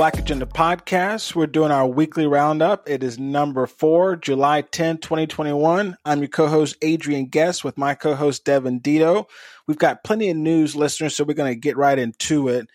[0.00, 1.34] Black Agenda Podcast.
[1.34, 2.88] We're doing our weekly roundup.
[2.88, 5.94] It is number four, July 10, 2021.
[6.06, 9.26] I'm your co host, Adrian Guest, with my co host, Devin Dito.
[9.66, 12.70] We've got plenty of news, listeners, so we're going to get right into it.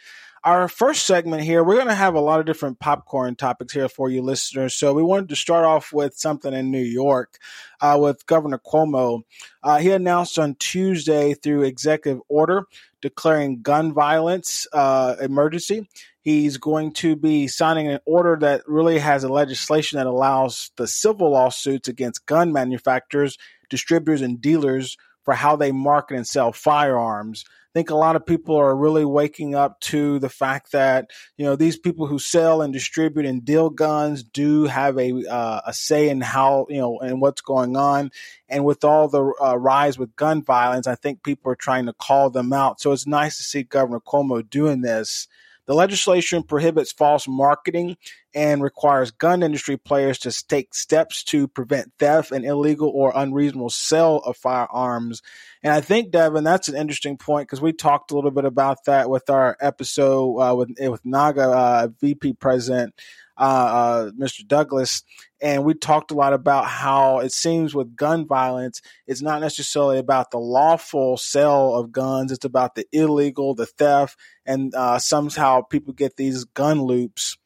[0.45, 3.89] Our first segment here, we're going to have a lot of different popcorn topics here
[3.89, 4.75] for you listeners.
[4.75, 7.39] So we wanted to start off with something in New York
[7.81, 9.23] uh, with Governor Cuomo.
[9.63, 12.65] Uh, he announced on Tuesday through executive order
[13.01, 15.89] declaring gun violence uh, emergency.
[16.21, 20.85] He's going to be signing an order that really has a legislation that allows the
[20.85, 27.45] civil lawsuits against gun manufacturers, distributors, and dealers for how they market and sell firearms
[27.75, 31.57] think a lot of people are really waking up to the fact that you know
[31.57, 36.07] these people who sell and distribute and deal guns do have a uh, a say
[36.07, 38.11] in how you know and what's going on.
[38.47, 41.93] And with all the uh, rise with gun violence, I think people are trying to
[41.93, 42.79] call them out.
[42.79, 45.27] So it's nice to see Governor Cuomo doing this.
[45.65, 47.97] The legislation prohibits false marketing
[48.33, 53.69] and requires gun industry players to take steps to prevent theft and illegal or unreasonable
[53.69, 55.21] sale of firearms.
[55.63, 58.85] And I think, Devin, that's an interesting point because we talked a little bit about
[58.85, 62.93] that with our episode uh, with with NAGA uh, VP President
[63.37, 64.47] uh, uh, Mr.
[64.47, 65.03] Douglas,
[65.45, 69.99] and we talked a lot about how it seems with gun violence, it's not necessarily
[69.99, 75.61] about the lawful sale of guns; it's about the illegal, the theft, and uh, somehow
[75.61, 77.37] people get these gun loops.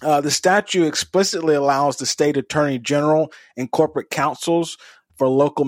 [0.00, 4.78] Uh, the statute explicitly allows the state attorney general and corporate councils
[5.16, 5.64] for local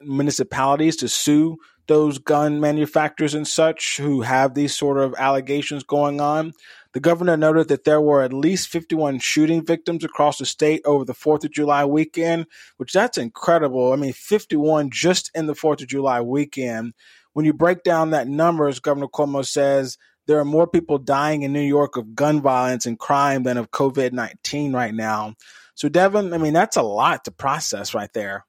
[0.00, 6.20] municipalities to sue those gun manufacturers and such who have these sort of allegations going
[6.20, 6.52] on.
[6.94, 11.04] The governor noted that there were at least 51 shooting victims across the state over
[11.04, 13.92] the 4th of July weekend, which that's incredible.
[13.92, 16.94] I mean, 51 just in the 4th of July weekend.
[17.32, 21.42] When you break down that number, as Governor Cuomo says, there are more people dying
[21.42, 25.34] in New York of gun violence and crime than of COVID 19 right now.
[25.74, 28.46] So, Devin, I mean, that's a lot to process right there.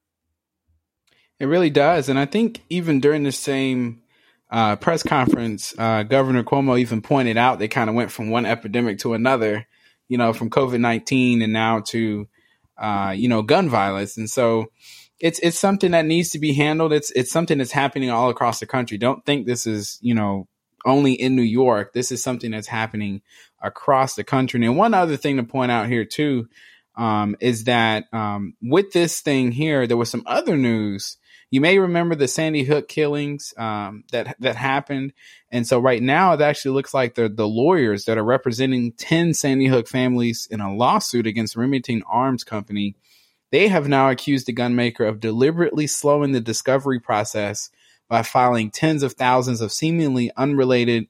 [1.40, 2.08] It really does.
[2.08, 4.03] And I think even during the same
[4.56, 8.46] uh, press conference, uh, Governor Cuomo even pointed out they kind of went from one
[8.46, 9.68] epidemic to another,
[10.08, 12.26] you know, from COVID 19 and now to,
[12.78, 14.16] uh, you know, gun violence.
[14.16, 14.72] And so
[15.20, 16.94] it's, it's something that needs to be handled.
[16.94, 18.98] It's, it's something that's happening all across the country.
[18.98, 20.48] Don't think this is, you know,
[20.86, 21.92] only in New York.
[21.92, 23.24] This is something that's happening
[23.62, 24.66] across the country.
[24.66, 26.48] And one other thing to point out here too,
[26.96, 31.18] um, is that, um, with this thing here, there was some other news
[31.51, 35.13] you may remember the Sandy Hook killings um, that that happened,
[35.51, 39.33] and so right now it actually looks like the the lawyers that are representing ten
[39.33, 42.95] Sandy Hook families in a lawsuit against Remington Arms Company.
[43.51, 47.69] They have now accused the gunmaker of deliberately slowing the discovery process
[48.09, 51.07] by filing tens of thousands of seemingly unrelated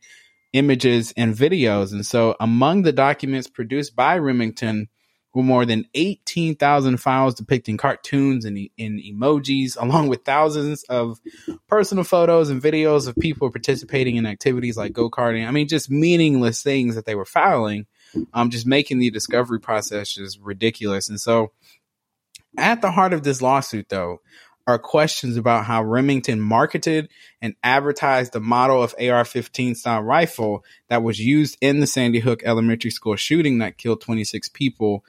[0.53, 1.91] images and videos.
[1.91, 4.89] And so, among the documents produced by Remington
[5.35, 11.19] with more than 18,000 files depicting cartoons and, and emojis, along with thousands of
[11.67, 15.47] personal photos and videos of people participating in activities like go karting.
[15.47, 17.85] I mean, just meaningless things that they were filing,
[18.33, 21.09] um, just making the discovery process just ridiculous.
[21.09, 21.51] And so,
[22.57, 24.21] at the heart of this lawsuit, though,
[24.67, 27.09] are questions about how Remington marketed
[27.41, 32.19] and advertised the model of AR 15 style rifle that was used in the Sandy
[32.19, 35.05] Hook Elementary School shooting that killed 26 people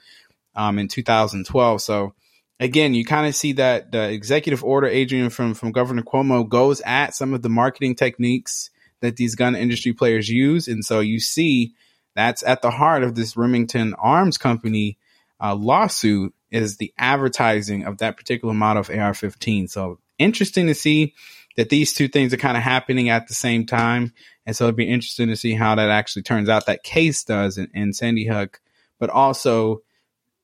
[0.55, 1.81] um, in 2012.
[1.81, 2.13] So,
[2.59, 6.81] again, you kind of see that the executive order, Adrian, from, from Governor Cuomo goes
[6.81, 8.69] at some of the marketing techniques
[9.01, 10.67] that these gun industry players use.
[10.67, 11.73] And so you see
[12.15, 14.97] that's at the heart of this Remington Arms Company
[15.41, 19.69] uh, lawsuit is the advertising of that particular model of AR-15.
[19.69, 21.13] So interesting to see
[21.55, 24.13] that these two things are kind of happening at the same time.
[24.45, 26.67] And so it'd be interesting to see how that actually turns out.
[26.67, 28.61] That case does in, in Sandy Hook,
[28.99, 29.81] but also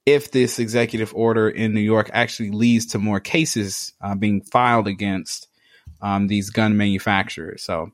[0.05, 4.87] if this executive order in New York actually leads to more cases uh, being filed
[4.87, 5.47] against
[6.01, 7.63] um, these gun manufacturers.
[7.63, 7.91] So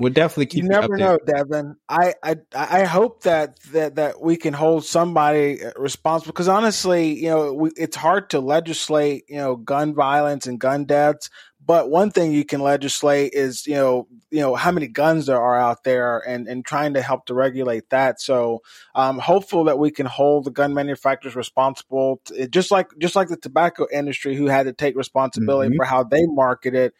[0.00, 0.62] We'll definitely keep.
[0.62, 1.76] You never know, Devin.
[1.86, 7.12] I, I I hope that that that we can hold somebody uh, responsible because honestly,
[7.22, 11.28] you know, we, it's hard to legislate, you know, gun violence and gun deaths.
[11.62, 15.40] But one thing you can legislate is, you know, you know how many guns there
[15.40, 18.22] are out there, and and trying to help to regulate that.
[18.22, 18.62] So,
[18.94, 23.28] I'm hopeful that we can hold the gun manufacturers responsible, to, just like just like
[23.28, 25.76] the tobacco industry, who had to take responsibility mm-hmm.
[25.76, 26.94] for how they market it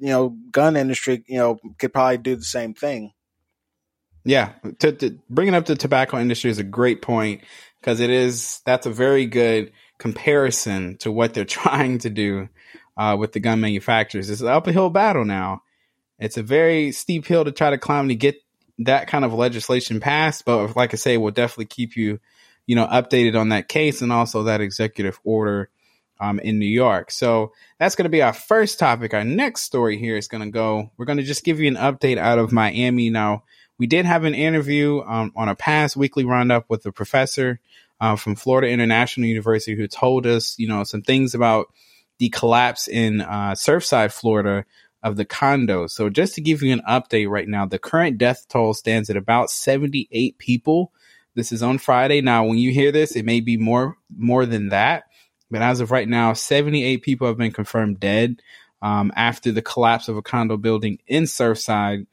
[0.00, 3.12] you know, gun industry, you know, could probably do the same thing.
[4.24, 7.42] Yeah, to, to bringing up the tobacco industry is a great point
[7.80, 12.48] because it is that's a very good comparison to what they're trying to do
[12.96, 14.28] uh, with the gun manufacturers.
[14.28, 15.62] It's an uphill battle now.
[16.18, 18.36] It's a very steep hill to try to climb to get
[18.80, 22.18] that kind of legislation passed, but like I say, we'll definitely keep you,
[22.66, 25.70] you know, updated on that case and also that executive order
[26.20, 27.10] um, in New York.
[27.10, 29.14] So that's going to be our first topic.
[29.14, 30.90] Our next story here is going to go.
[30.96, 33.10] We're going to just give you an update out of Miami.
[33.10, 33.44] Now,
[33.78, 37.60] we did have an interview um, on a past weekly roundup with a professor
[38.00, 41.66] uh, from Florida International University who told us, you know, some things about
[42.18, 44.66] the collapse in uh, Surfside, Florida,
[45.02, 45.86] of the condo.
[45.86, 49.16] So just to give you an update right now, the current death toll stands at
[49.16, 50.92] about 78 people.
[51.34, 52.20] This is on Friday.
[52.20, 55.04] Now, when you hear this, it may be more more than that,
[55.50, 58.40] but as of right now, 78 people have been confirmed dead
[58.82, 62.06] um, after the collapse of a condo building in Surfside.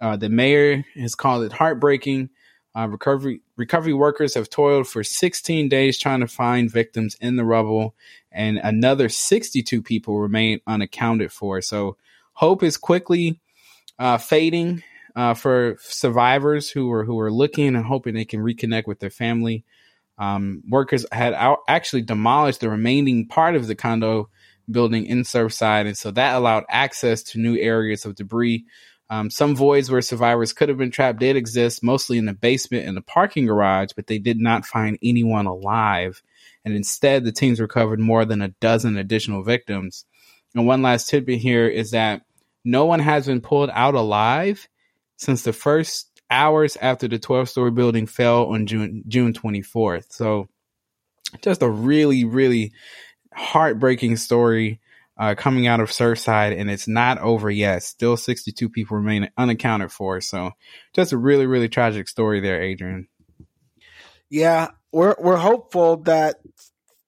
[0.00, 2.30] Uh, the mayor has called it heartbreaking.
[2.76, 7.44] Uh, recovery recovery workers have toiled for 16 days trying to find victims in the
[7.44, 7.94] rubble,
[8.32, 11.60] and another 62 people remain unaccounted for.
[11.60, 11.96] So
[12.32, 13.40] hope is quickly
[13.98, 14.82] uh, fading
[15.14, 19.10] uh, for survivors who are who are looking and hoping they can reconnect with their
[19.10, 19.64] family.
[20.18, 24.28] Um, workers had out, actually demolished the remaining part of the condo
[24.70, 28.64] building in Surfside, and so that allowed access to new areas of debris.
[29.10, 32.86] Um, some voids where survivors could have been trapped did exist, mostly in the basement
[32.86, 36.22] and the parking garage, but they did not find anyone alive.
[36.64, 40.06] And instead, the teams recovered more than a dozen additional victims.
[40.54, 42.22] And one last tidbit here is that
[42.64, 44.66] no one has been pulled out alive
[45.16, 50.06] since the first hours after the 12 story building fell on June June 24th.
[50.12, 50.48] So
[51.42, 52.72] just a really really
[53.32, 54.80] heartbreaking story
[55.16, 57.82] uh, coming out of Surfside, and it's not over yet.
[57.82, 60.20] Still, 62 people remain unaccounted for.
[60.20, 60.52] So,
[60.92, 63.08] just a really, really tragic story there, Adrian.
[64.28, 66.36] Yeah, we're we're hopeful that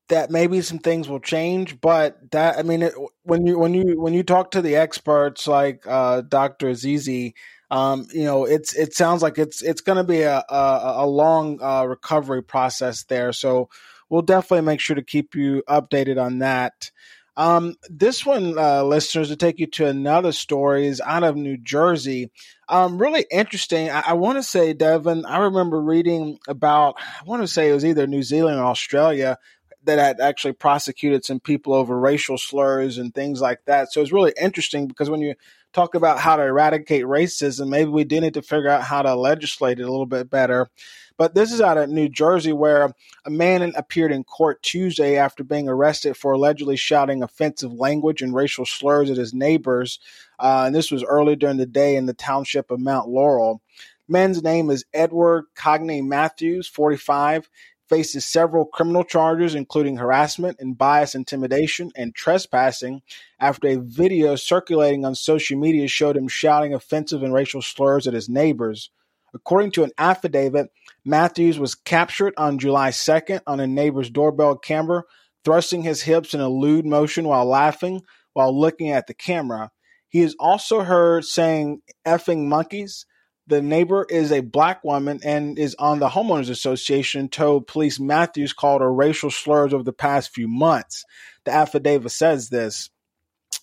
[0.09, 2.95] that maybe some things will change, but that I mean, it,
[3.25, 6.69] when you when you when you talk to the experts like uh, Dr.
[6.69, 7.33] Azizi,
[7.71, 11.07] um, you know, it's it sounds like it's it's going to be a a, a
[11.07, 13.33] long uh, recovery process there.
[13.33, 13.69] So
[14.09, 16.91] we'll definitely make sure to keep you updated on that.
[17.39, 21.59] Um, this one, uh, listeners, to take you to another story is out of New
[21.59, 22.31] Jersey.
[22.69, 23.91] Um, really interesting.
[23.91, 27.75] I, I want to say, Devin, I remember reading about, I want to say it
[27.75, 29.37] was either New Zealand or Australia
[29.85, 33.93] that had actually prosecuted some people over racial slurs and things like that.
[33.93, 35.35] So it's really interesting because when you
[35.77, 39.15] talk about how to eradicate racism, maybe we do need to figure out how to
[39.15, 40.71] legislate it a little bit better.
[41.19, 42.95] But this is out of New Jersey where
[43.27, 48.35] a man appeared in court Tuesday after being arrested for allegedly shouting offensive language and
[48.35, 49.99] racial slurs at his neighbors.
[50.39, 53.61] Uh, and this was early during the day in the township of Mount Laurel.
[54.09, 57.51] Man's name is Edward Cogney Matthews, 45
[57.89, 63.03] faces several criminal charges, including harassment and bias intimidation and trespassing,
[63.39, 68.15] after a video circulating on social media showed him shouting offensive and racial slurs at
[68.15, 68.91] his neighbors.
[69.35, 70.71] According to an affidavit,
[71.05, 75.05] Matthews was captured on July 2nd on a neighbor's doorbell camera,
[75.45, 78.03] thrusting his hips in a lewd motion while laughing
[78.33, 79.71] while looking at the camera.
[80.09, 83.07] He is also heard saying effing monkeys
[83.47, 88.53] the neighbor is a black woman and is on the homeowners association told police matthews
[88.53, 91.05] called her racial slurs over the past few months.
[91.45, 92.91] The affidavit says this.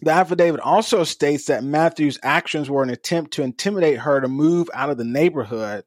[0.02, 4.70] The affidavit also states that matthews actions were an attempt to intimidate her to move
[4.74, 5.84] out of the neighborhood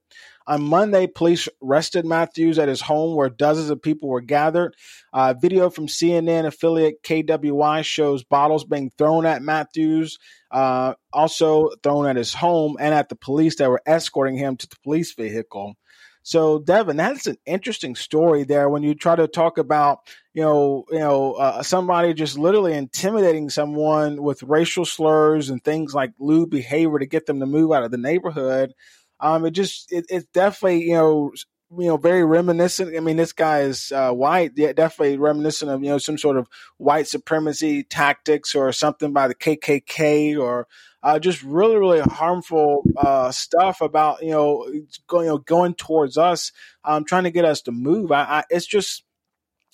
[0.46, 4.76] on Monday, police arrested Matthews at his home where dozens of people were gathered.
[5.12, 10.18] Uh, video from CNN affiliate KYW shows bottles being thrown at Matthews,
[10.50, 14.68] uh, also thrown at his home and at the police that were escorting him to
[14.68, 15.74] the police vehicle.
[16.22, 18.68] So, Devin, that's an interesting story there.
[18.68, 20.00] When you try to talk about,
[20.34, 25.94] you know, you know, uh, somebody just literally intimidating someone with racial slurs and things
[25.94, 28.74] like lewd behavior to get them to move out of the neighborhood.
[29.20, 31.32] Um, it just it, it's definitely you know
[31.76, 32.96] you know very reminiscent.
[32.96, 36.36] I mean, this guy is uh, white, yeah, definitely reminiscent of you know some sort
[36.36, 40.66] of white supremacy tactics or something by the KKK or
[41.02, 44.68] uh, just really really harmful uh, stuff about you know
[45.06, 46.52] going you know, going towards us,
[46.84, 48.12] um, trying to get us to move.
[48.12, 49.04] I, I, it's just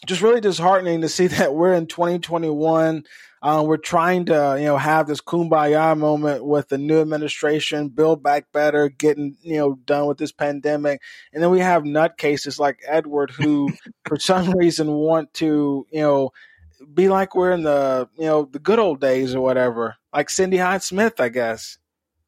[0.07, 3.05] just really disheartening to see that we're in 2021.
[3.43, 8.23] Uh, we're trying to, you know, have this kumbaya moment with the new administration, build
[8.23, 11.03] back better, getting, you know, done with this pandemic.
[11.33, 13.71] And then we have nutcases like Edward who,
[14.07, 16.33] for some reason, want to, you know,
[16.95, 20.59] be like we're in the, you know, the good old days or whatever, like Cindy
[20.59, 21.79] Hyde Smith, I guess.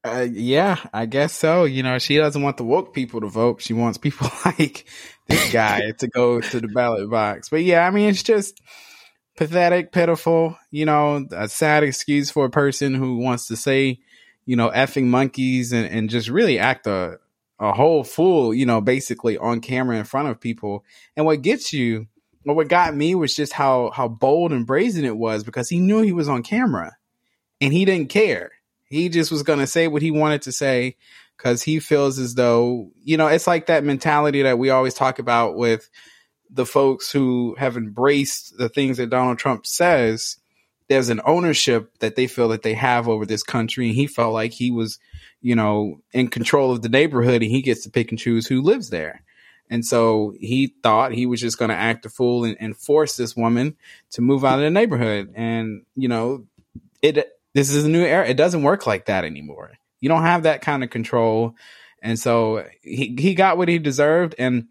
[0.05, 1.63] Uh, yeah, I guess so.
[1.65, 3.63] You know, she doesn't want the woke people to vote.
[3.63, 4.85] She wants people like
[5.29, 7.51] this guy to go to the ballot box.
[7.51, 8.61] But yeah, I mean, it's just
[9.37, 14.01] pathetic, pitiful, you know, a sad excuse for a person who wants to say,
[14.47, 17.19] you know, effing monkeys and, and just really act a
[17.61, 20.85] a whole fool, you know, basically on camera in front of people.
[21.17, 22.09] And what gets you,
[22.45, 25.79] or what got me was just how how bold and brazen it was because he
[25.79, 26.97] knew he was on camera
[27.61, 28.53] and he didn't care.
[28.85, 30.97] He just was going to say what he wanted to say
[31.37, 35.19] because he feels as though, you know, it's like that mentality that we always talk
[35.19, 35.89] about with
[36.55, 40.39] the folks who have embraced the things that Donald Trump says.
[40.89, 43.89] There's an ownership that they feel that they have over this country.
[43.89, 44.99] And he felt like he was,
[45.41, 48.63] you know, in control of the neighborhood and he gets to pick and choose who
[48.63, 49.23] lives there.
[49.71, 53.17] And so he thought he was just going to act a fool and, and, force
[53.17, 53.77] this woman
[54.11, 55.33] to move out of the neighborhood.
[55.35, 56.45] And, you know,
[57.01, 58.29] it, this is a new era.
[58.29, 59.73] It doesn't work like that anymore.
[60.01, 61.57] You don't have that kind of control.
[62.03, 64.35] And so he, he got what he deserved.
[64.39, 64.69] And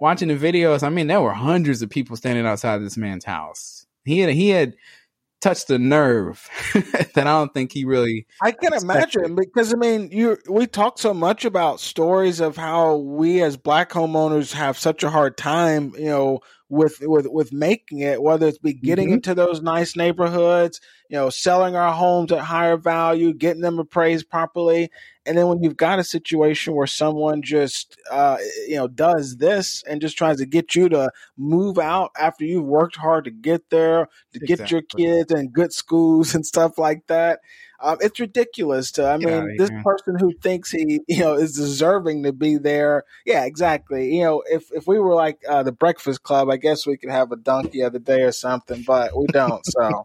[0.00, 3.86] watching the videos, I mean, there were hundreds of people standing outside this man's house.
[4.04, 4.74] He had, he had
[5.44, 8.26] touched a nerve that I don't think he really.
[8.42, 9.20] I can expected.
[9.20, 13.58] imagine because I mean, you we talk so much about stories of how we as
[13.58, 18.48] black homeowners have such a hard time, you know, with with with making it, whether
[18.48, 19.14] it's be getting mm-hmm.
[19.14, 24.30] into those nice neighborhoods, you know, selling our homes at higher value, getting them appraised
[24.30, 24.90] properly,
[25.26, 29.82] and then when you've got a situation where someone just uh, you know does this
[29.88, 33.70] and just tries to get you to move out after you've worked hard to get
[33.70, 34.56] there, to exactly.
[34.56, 37.40] get your kids in good schools and stuff like that,
[37.84, 39.06] um, it's ridiculous to.
[39.06, 43.04] I mean, this person who thinks he, you know, is deserving to be there.
[43.26, 44.16] Yeah, exactly.
[44.16, 47.10] You know, if if we were like uh, the Breakfast Club, I guess we could
[47.10, 49.64] have a donkey of the day or something, but we don't.
[49.66, 50.04] So.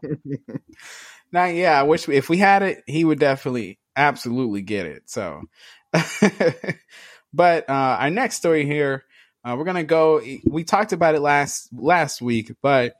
[1.32, 5.02] now, yeah, I wish we, if we had it, he would definitely, absolutely get it.
[5.06, 5.42] So,
[7.32, 9.04] but uh, our next story here,
[9.44, 10.20] uh, we're gonna go.
[10.44, 12.94] We talked about it last last week, but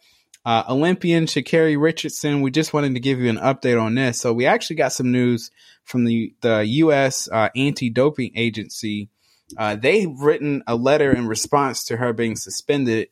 [0.44, 4.18] uh, Olympian Sha'Carri Richardson, we just wanted to give you an update on this.
[4.18, 5.50] So we actually got some news
[5.84, 7.28] from the the U.S.
[7.30, 9.10] Uh, anti-doping agency.
[9.58, 13.08] Uh, they've written a letter in response to her being suspended,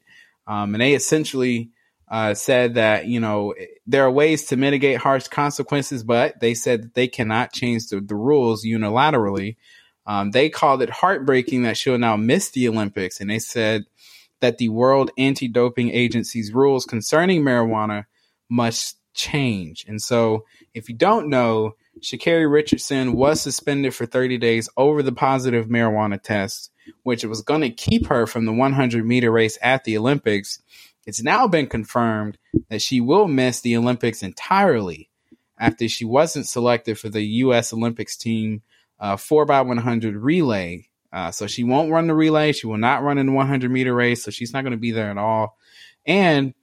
[0.47, 1.71] um, and they essentially
[2.11, 3.55] uh, said that you know
[3.87, 8.01] there are ways to mitigate harsh consequences, but they said that they cannot change the,
[8.01, 9.57] the rules unilaterally.
[10.07, 13.85] Um, they called it heartbreaking that she'll now miss the Olympics, and they said
[14.41, 18.05] that the World Anti Doping Agency's rules concerning marijuana
[18.49, 19.85] must change.
[19.89, 25.13] And so, if you don't know, Sha'Carri Richardson was suspended for 30 days over the
[25.13, 26.71] positive marijuana test,
[27.03, 30.63] which was going to keep her from the 100 meter race at the Olympics.
[31.09, 32.39] It's now been confirmed
[32.69, 35.11] that she will miss the Olympics entirely
[35.59, 37.73] after she wasn't selected for the U.S.
[37.73, 38.63] Olympics team
[39.01, 42.53] uh, 4x100 relay uh, so she won't run the relay.
[42.53, 44.23] She will not run in the 100 meter race.
[44.23, 45.57] So she's not going to be there at all.
[46.07, 46.55] And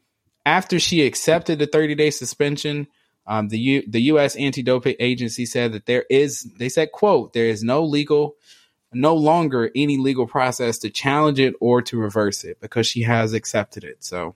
[0.46, 2.88] after she accepted the 30 day suspension,
[3.28, 4.36] um, the U- the U.S.
[4.36, 8.36] anti-doping agency said that there is, they said, quote, there is no legal,
[8.96, 13.34] no longer any legal process to challenge it or to reverse it because she has
[13.34, 14.04] accepted it.
[14.04, 14.36] So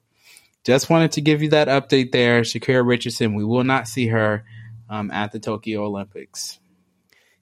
[0.64, 2.42] just wanted to give you that update there.
[2.42, 4.44] Shakira Richardson, we will not see her
[4.90, 6.60] um, at the Tokyo Olympics.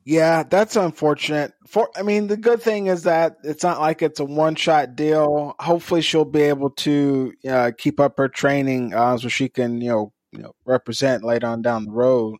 [0.05, 1.53] Yeah, that's unfortunate.
[1.65, 4.95] For I mean, the good thing is that it's not like it's a one shot
[4.95, 5.53] deal.
[5.59, 9.89] Hopefully, she'll be able to uh, keep up her training uh, so she can you
[9.89, 12.37] know you know represent later on down the road.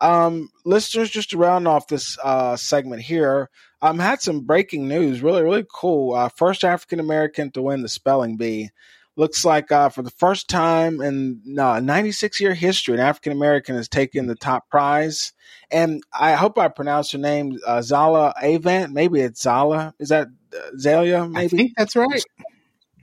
[0.00, 3.48] Um, listeners, just to round off this uh, segment here,
[3.80, 5.22] um, had some breaking news.
[5.22, 6.14] Really, really cool.
[6.14, 8.70] Uh, first African American to win the spelling bee
[9.16, 13.74] looks like uh, for the first time in uh, 96 year history, an African American
[13.74, 15.32] has taken the top prize.
[15.70, 18.92] And I hope I pronounced her name uh, Zala Avant.
[18.92, 19.94] Maybe it's Zala.
[19.98, 21.30] Is that uh, Zalia?
[21.30, 22.24] Maybe I think that's right.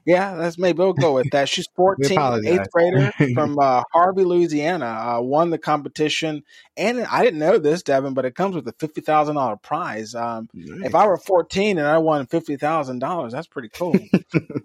[0.06, 1.50] Yeah, that's maybe we'll go with that.
[1.50, 4.86] She's 14, eighth grader from uh, Harvey, Louisiana.
[4.86, 6.44] Uh, won the competition,
[6.78, 10.14] and I didn't know this, Devin, but it comes with a fifty thousand dollar prize.
[10.14, 10.86] Um, nice.
[10.86, 13.98] If I were fourteen and I won fifty thousand dollars, that's pretty cool.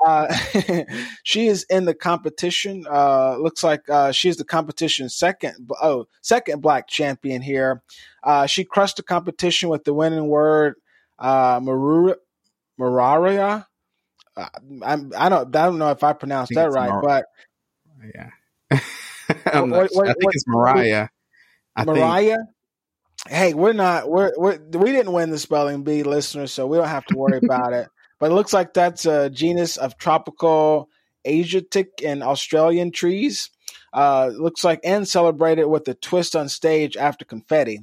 [0.07, 0.35] uh,
[1.23, 2.85] she is in the competition.
[2.89, 7.83] Uh, looks like uh, she's the competition second, oh, second black champion here.
[8.23, 10.75] Uh, she crushed the competition with the winning word,
[11.19, 12.17] uh, Marura,
[12.79, 13.65] Mararia
[14.83, 17.25] I'm, I don't I don't know if I pronounced I that right, Mar- but
[18.15, 18.31] yeah,
[19.61, 21.09] what, what, I think what, it's Mariah.
[21.77, 22.37] I Mariah.
[22.37, 22.49] Think.
[23.29, 26.89] Hey, we're not we're, we're we didn't win the spelling bee, listeners, so we don't
[26.89, 27.89] have to worry about it.
[28.19, 30.89] But it looks like that's a genus of tropical
[31.27, 33.51] Asiatic and Australian trees.
[33.93, 37.81] Uh, looks like and celebrated with a twist on stage after confetti,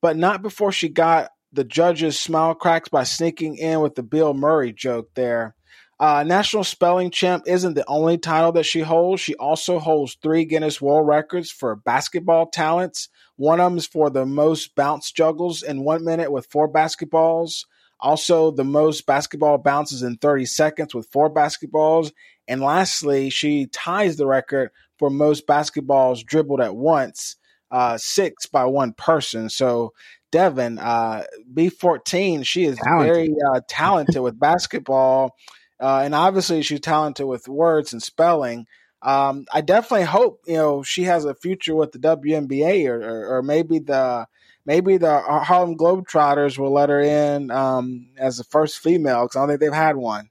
[0.00, 4.32] but not before she got the judges' smile cracks by sneaking in with the Bill
[4.34, 5.54] Murray joke there.
[6.00, 9.20] Uh, National Spelling Champ isn't the only title that she holds.
[9.20, 13.10] She also holds three Guinness World Records for basketball talents.
[13.36, 17.66] One of them is for the most bounce juggles in one minute with four basketballs.
[18.00, 22.12] Also, the most basketball bounces in 30 seconds with four basketballs.
[22.48, 27.36] And lastly, she ties the record for most basketballs dribbled at once,
[27.70, 29.50] uh, six by one person.
[29.50, 29.92] So,
[30.32, 33.14] Devin, uh, B14, she is talented.
[33.14, 35.36] very uh, talented with basketball.
[35.80, 38.66] Uh, and obviously, she's talented with words and spelling.
[39.02, 43.36] Um, I definitely hope you know she has a future with the WNBA or, or,
[43.36, 44.26] or maybe the
[44.66, 49.40] maybe the Harlem Globetrotters will let her in um, as the first female because I
[49.40, 50.28] don't think they've had one.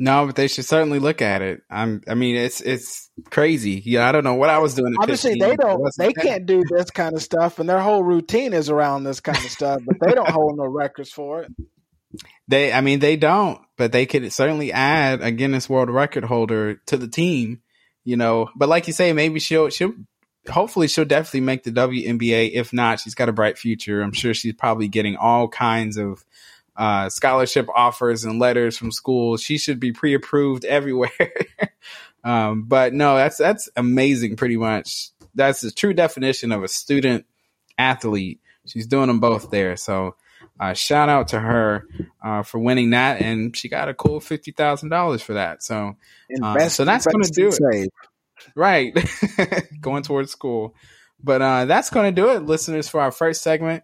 [0.00, 1.62] No, but they should certainly look at it.
[1.68, 2.02] I'm.
[2.06, 3.82] I mean, it's it's crazy.
[3.84, 4.94] Yeah, I don't know what I was doing.
[5.00, 5.96] Obviously, 15, they don't.
[5.96, 9.38] They can't do this kind of stuff, and their whole routine is around this kind
[9.38, 9.82] of stuff.
[9.84, 11.52] But they don't hold no records for it.
[12.48, 16.74] They, I mean, they don't, but they could certainly add a Guinness World Record holder
[16.86, 17.62] to the team.
[18.04, 19.94] You know, but like you say, maybe she'll she'll
[20.50, 22.50] hopefully she'll definitely make the WNBA.
[22.52, 24.02] If not, she's got a bright future.
[24.02, 26.24] I'm sure she's probably getting all kinds of
[26.76, 29.42] uh, scholarship offers and letters from schools.
[29.42, 31.10] She should be pre-approved everywhere.
[32.24, 34.36] um, but no, that's that's amazing.
[34.36, 37.26] Pretty much, that's the true definition of a student
[37.78, 38.40] athlete.
[38.66, 39.76] She's doing them both there.
[39.76, 40.16] So.
[40.60, 41.86] Uh, shout out to her
[42.22, 45.62] uh, for winning that, and she got a cool fifty thousand dollars for that.
[45.62, 45.96] So,
[46.42, 47.90] uh, so that's going to do it.
[48.54, 48.96] Right.
[49.80, 50.74] Going towards school.
[51.22, 53.82] But uh, that's going to do it, listeners, for our first segment.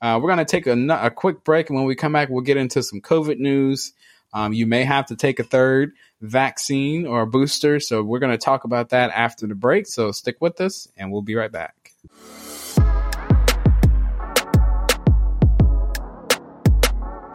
[0.00, 0.74] Uh, we're going to take a,
[1.06, 1.68] a, quick break.
[1.68, 3.92] And when we come back, we'll get into some COVID news.
[4.32, 7.80] Um, you may have to take a third vaccine or a booster.
[7.80, 9.86] So we're going to talk about that after the break.
[9.88, 11.92] So stick with us, and we'll be right back.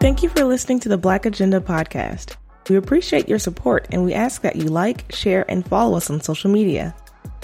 [0.03, 2.35] Thank you for listening to the Black Agenda podcast.
[2.67, 6.19] We appreciate your support and we ask that you like, share, and follow us on
[6.19, 6.93] social media.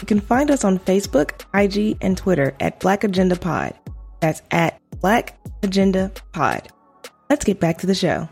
[0.01, 3.75] You can find us on Facebook, IG, and Twitter at Black Agenda Pod.
[4.19, 6.67] That's at Black Agenda Pod.
[7.29, 8.27] Let's get back to the show.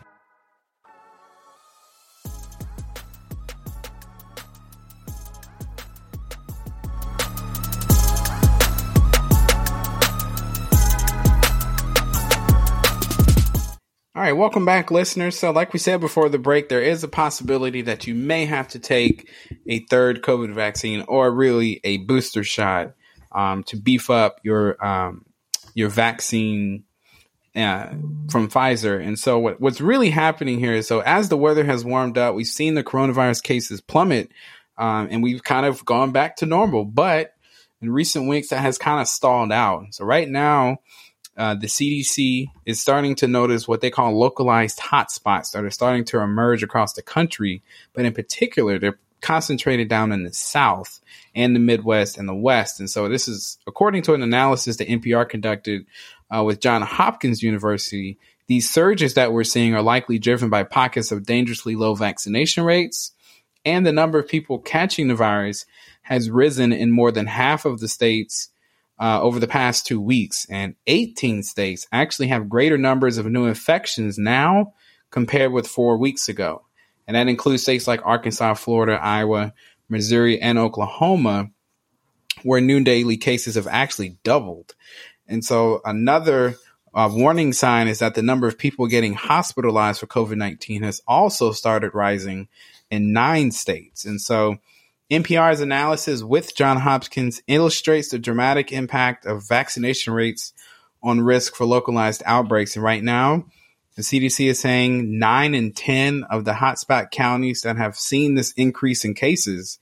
[14.28, 15.40] Right, welcome back, listeners.
[15.40, 18.68] So, like we said before the break, there is a possibility that you may have
[18.70, 19.30] to take
[19.66, 22.92] a third COVID vaccine or really a booster shot
[23.32, 25.26] um, to beef up your um,
[25.76, 26.84] your vaccine
[27.56, 27.88] uh,
[28.30, 29.02] from Pfizer.
[29.02, 32.36] And so, what, what's really happening here is so as the weather has warmed up,
[32.36, 34.30] we've seen the coronavirus cases plummet,
[34.78, 36.84] um, and we've kind of gone back to normal.
[36.84, 37.34] But
[37.82, 39.86] in recent weeks, that has kind of stalled out.
[39.92, 40.80] So right now
[41.38, 46.04] uh, the CDC is starting to notice what they call localized hotspots that are starting
[46.06, 47.62] to emerge across the country.
[47.94, 51.00] But in particular, they're concentrated down in the South
[51.36, 52.80] and the Midwest and the West.
[52.80, 55.86] And so this is according to an analysis that NPR conducted
[56.36, 58.18] uh, with John Hopkins University.
[58.48, 63.12] These surges that we're seeing are likely driven by pockets of dangerously low vaccination rates,
[63.66, 65.66] and the number of people catching the virus
[66.02, 68.50] has risen in more than half of the states
[69.00, 73.46] uh, over the past two weeks, and 18 states actually have greater numbers of new
[73.46, 74.74] infections now
[75.12, 76.64] compared with four weeks ago.
[77.08, 79.54] And that includes states like Arkansas, Florida, Iowa,
[79.88, 81.52] Missouri, and Oklahoma,
[82.44, 84.76] where new daily cases have actually doubled.
[85.28, 86.56] And so another
[86.94, 91.02] uh, warning sign is that the number of people getting hospitalized for COVID 19 has
[91.08, 92.48] also started rising
[92.90, 94.06] in nine states.
[94.06, 94.58] And so
[95.10, 100.54] NPR's analysis with John Hopkins illustrates the dramatic impact of vaccination rates
[101.02, 102.76] on risk for localized outbreaks.
[102.76, 103.46] And right now,
[103.96, 108.52] the CDC is saying nine in 10 of the hotspot counties that have seen this
[108.54, 109.80] increase in cases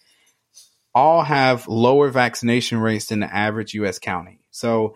[0.93, 4.39] all have lower vaccination rates than the average US county.
[4.51, 4.95] So,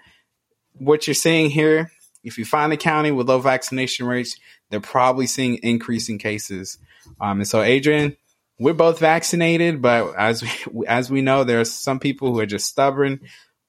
[0.74, 1.92] what you're seeing here,
[2.24, 4.40] if you find a county with low vaccination rates,
[4.70, 6.78] they're probably seeing increasing cases.
[7.20, 8.16] Um, and so, Adrian,
[8.60, 12.46] we're both vaccinated, but as we, as we know, there are some people who are
[12.46, 13.22] just stubborn,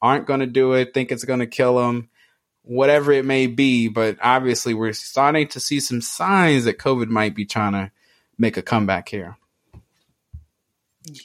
[0.03, 2.11] aren't going to do it, think it's going to kill them,
[2.62, 3.88] whatever it may be.
[3.88, 7.92] But obviously, we're starting to see some signs that COVID might be trying to
[8.37, 9.37] make a comeback here.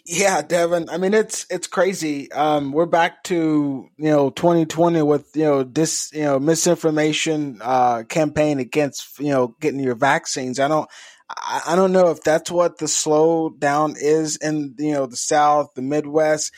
[0.05, 0.89] Yeah, Devin.
[0.89, 2.31] I mean, it's it's crazy.
[2.31, 8.03] Um, we're back to you know 2020 with you know this you know misinformation uh,
[8.03, 10.59] campaign against you know getting your vaccines.
[10.59, 10.89] I don't
[11.29, 15.73] I, I don't know if that's what the slowdown is in you know the South,
[15.75, 16.51] the Midwest.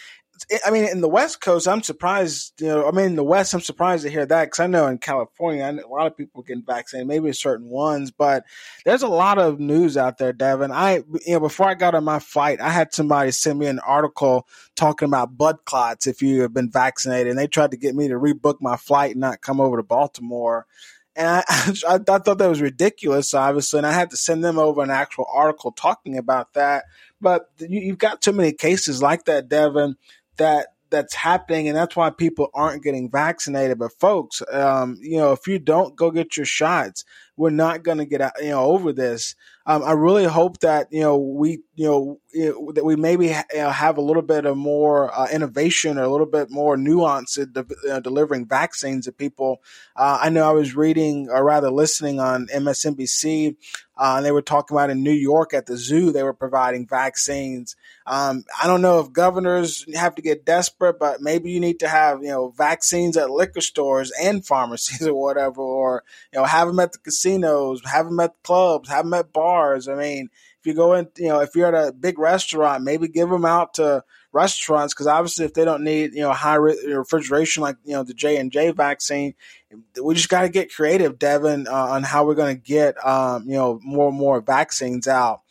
[0.63, 2.61] I mean, in the West Coast, I'm surprised.
[2.61, 4.85] You know, I mean, in the West, I'm surprised to hear that because I know
[4.85, 8.43] in California, a lot of people getting vaccinated, maybe certain ones, but
[8.85, 10.71] there's a lot of news out there, Devin.
[10.71, 13.79] I, you know, before I got on my flight, I had somebody send me an
[13.79, 17.95] article talking about blood clots if you have been vaccinated, and they tried to get
[17.95, 20.67] me to rebook my flight and not come over to Baltimore
[21.17, 24.83] And I, I, thought that was ridiculous, obviously, and I had to send them over
[24.83, 26.85] an actual article talking about that.
[27.19, 29.97] But you, you've got too many cases like that, Devin,
[30.37, 33.79] that that's happening, and that's why people aren't getting vaccinated.
[33.79, 37.03] But folks, um, you know, if you don't go get your shots,
[37.35, 39.35] we're not going to get out, you know over this.
[39.69, 43.97] Um, I really hope that you know we you know that we maybe ha- have
[43.97, 47.65] a little bit of more uh, innovation or a little bit more nuance in de-
[47.91, 49.61] uh, delivering vaccines to people.
[49.95, 53.57] Uh, I know I was reading or rather listening on MSNBC
[53.97, 56.87] uh, and they were talking about in New York at the zoo, they were providing
[56.87, 57.75] vaccines.
[58.05, 61.87] Um, I don't know if governors have to get desperate, but maybe you need to
[61.87, 66.67] have, you know, vaccines at liquor stores and pharmacies or whatever, or, you know, have
[66.67, 69.87] them at the casinos, have them at the clubs, have them at bars.
[69.87, 70.29] I mean,
[70.59, 73.45] if you go in, you know, if you're at a big restaurant, maybe give them
[73.45, 77.77] out to restaurants because obviously if they don't need you know high re- refrigeration like
[77.83, 79.33] you know the J and J vaccine,
[80.01, 83.43] we just got to get creative, Devin, uh, on how we're going to get um,
[83.45, 85.41] you know more and more vaccines out.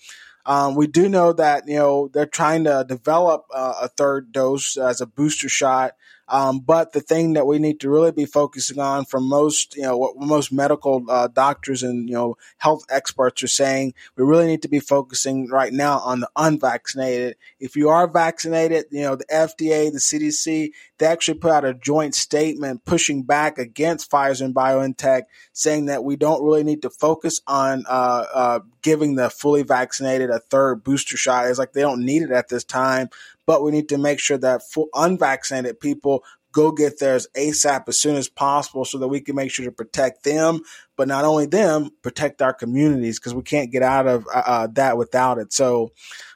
[0.44, 4.76] Um, we do know that you know they're trying to develop uh, a third dose
[4.76, 5.92] as a booster shot.
[6.28, 9.82] Um, but the thing that we need to really be focusing on from most, you
[9.82, 14.46] know, what most medical uh, doctors and, you know, health experts are saying, we really
[14.46, 17.36] need to be focusing right now on the unvaccinated.
[17.60, 21.74] If you are vaccinated, you know, the FDA, the CDC, they actually put out a
[21.74, 26.90] joint statement pushing back against Pfizer and BioNTech, saying that we don't really need to
[26.90, 31.48] focus on uh, uh, giving the fully vaccinated a third booster shot.
[31.48, 33.10] It's like they don't need it at this time,
[33.44, 36.22] but we need to make sure that full unvaccinated people
[36.52, 39.72] go get theirs ASAP as soon as possible so that we can make sure to
[39.72, 40.60] protect them,
[40.96, 44.66] but not only them, protect our communities because we can't get out of uh, uh,
[44.74, 45.52] that without it.
[45.52, 45.90] So,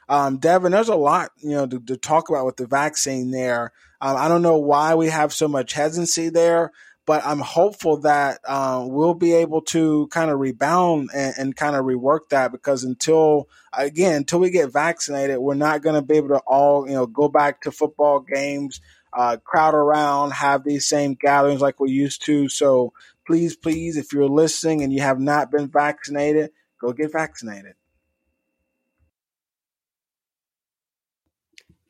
[0.09, 3.71] um, Devin, there's a lot, you know, to, to talk about with the vaccine there.
[4.01, 6.73] Um, I don't know why we have so much hesitancy there
[7.11, 11.75] but I'm hopeful that uh, we'll be able to kind of rebound and, and kind
[11.75, 16.15] of rework that because until again until we get vaccinated, we're not going to be
[16.15, 18.79] able to all you know go back to football games,
[19.11, 22.47] uh, crowd around, have these same gatherings like we used to.
[22.47, 22.93] So
[23.27, 27.73] please, please, if you're listening and you have not been vaccinated, go get vaccinated.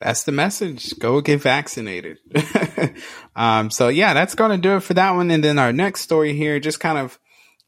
[0.02, 0.98] That's the message.
[0.98, 2.18] Go get vaccinated.
[3.36, 5.30] um, so yeah, that's going to do it for that one.
[5.30, 7.20] And then our next story here, just kind of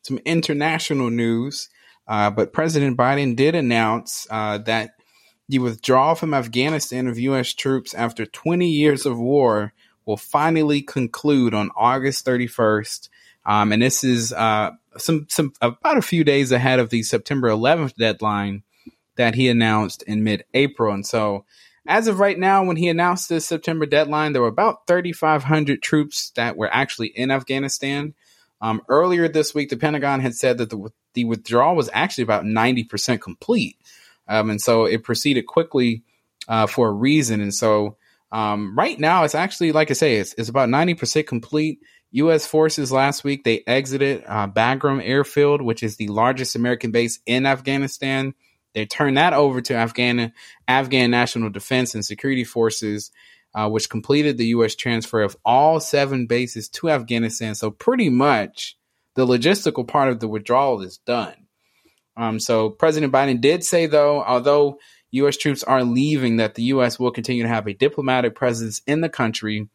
[0.01, 1.69] some international news.
[2.07, 4.95] Uh, but President Biden did announce uh, that
[5.47, 7.53] the withdrawal from Afghanistan of U.S.
[7.53, 9.73] troops after 20 years of war
[10.05, 13.09] will finally conclude on August 31st.
[13.45, 17.49] Um, and this is uh, some some about a few days ahead of the September
[17.49, 18.63] 11th deadline
[19.15, 20.93] that he announced in mid-April.
[20.93, 21.45] And so
[21.87, 26.31] as of right now, when he announced this September deadline, there were about 3,500 troops
[26.35, 28.13] that were actually in Afghanistan.
[28.61, 32.45] Um, earlier this week, the Pentagon had said that the, the withdrawal was actually about
[32.45, 33.77] 90% complete.
[34.27, 36.03] Um, and so it proceeded quickly
[36.47, 37.41] uh, for a reason.
[37.41, 37.97] And so
[38.31, 41.79] um, right now, it's actually, like I say, it's, it's about 90% complete.
[42.11, 42.47] U.S.
[42.47, 47.45] forces last week, they exited uh, Bagram Airfield, which is the largest American base in
[47.45, 48.33] Afghanistan.
[48.73, 50.33] They turned that over to Afghan
[50.67, 53.11] Afghan National Defense and Security Forces,
[53.53, 54.75] uh, which completed the U.S.
[54.75, 57.55] transfer of all seven bases to Afghanistan.
[57.55, 58.77] So pretty much
[59.15, 61.35] the logistical part of the withdrawal is done.
[62.17, 64.79] Um, so President Biden did say, though, although
[65.11, 65.37] U.S.
[65.37, 66.99] troops are leaving, that the U.S.
[66.99, 69.69] will continue to have a diplomatic presence in the country.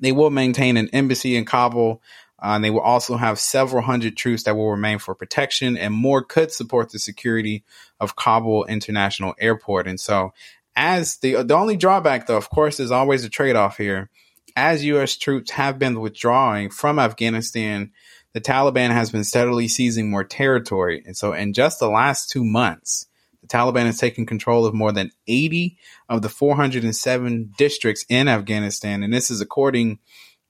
[0.00, 2.02] They will maintain an embassy in Kabul
[2.42, 5.92] uh, and they will also have several hundred troops that will remain for protection, and
[5.92, 7.64] more could support the security
[7.98, 9.86] of Kabul International Airport.
[9.86, 10.32] And so,
[10.74, 14.08] as the the only drawback, though, of course, is always a trade off here.
[14.56, 15.16] As U.S.
[15.16, 17.92] troops have been withdrawing from Afghanistan,
[18.32, 21.02] the Taliban has been steadily seizing more territory.
[21.04, 23.06] And so, in just the last two months,
[23.42, 25.76] the Taliban has taken control of more than 80
[26.08, 29.02] of the 407 districts in Afghanistan.
[29.02, 29.98] And this is according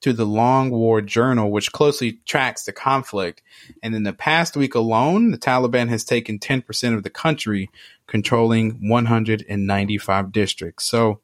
[0.01, 3.43] to the Long War Journal, which closely tracks the conflict.
[3.83, 7.71] And in the past week alone, the Taliban has taken 10% of the country,
[8.07, 10.87] controlling 195 districts.
[10.87, 11.21] So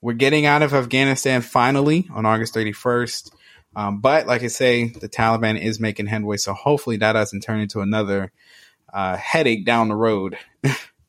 [0.00, 3.30] we're getting out of Afghanistan finally on August 31st.
[3.76, 6.36] Um, but like I say, the Taliban is making headway.
[6.36, 8.32] So hopefully that doesn't turn into another
[8.92, 10.36] uh, headache down the road.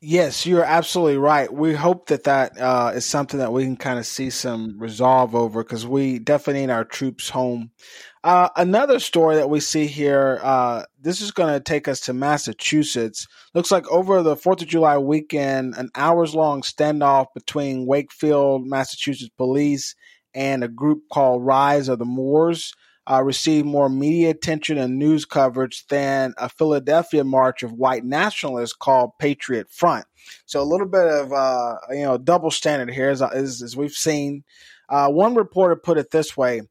[0.00, 1.52] Yes, you're absolutely right.
[1.52, 5.34] We hope that that uh, is something that we can kind of see some resolve
[5.34, 7.72] over because we definitely need our troops home.
[8.22, 12.12] Uh, another story that we see here, uh, this is going to take us to
[12.12, 13.26] Massachusetts.
[13.54, 19.32] Looks like over the 4th of July weekend, an hours long standoff between Wakefield, Massachusetts
[19.36, 19.96] police
[20.32, 22.72] and a group called Rise of the Moors
[23.10, 28.74] uh, received more media attention and news coverage than a Philadelphia march of white nationalists
[28.74, 30.04] called Patriot Front.
[30.44, 33.92] So a little bit of uh, you know double standard here, as, as, as we've
[33.92, 34.44] seen.
[34.90, 36.62] Uh, one reporter put it this way: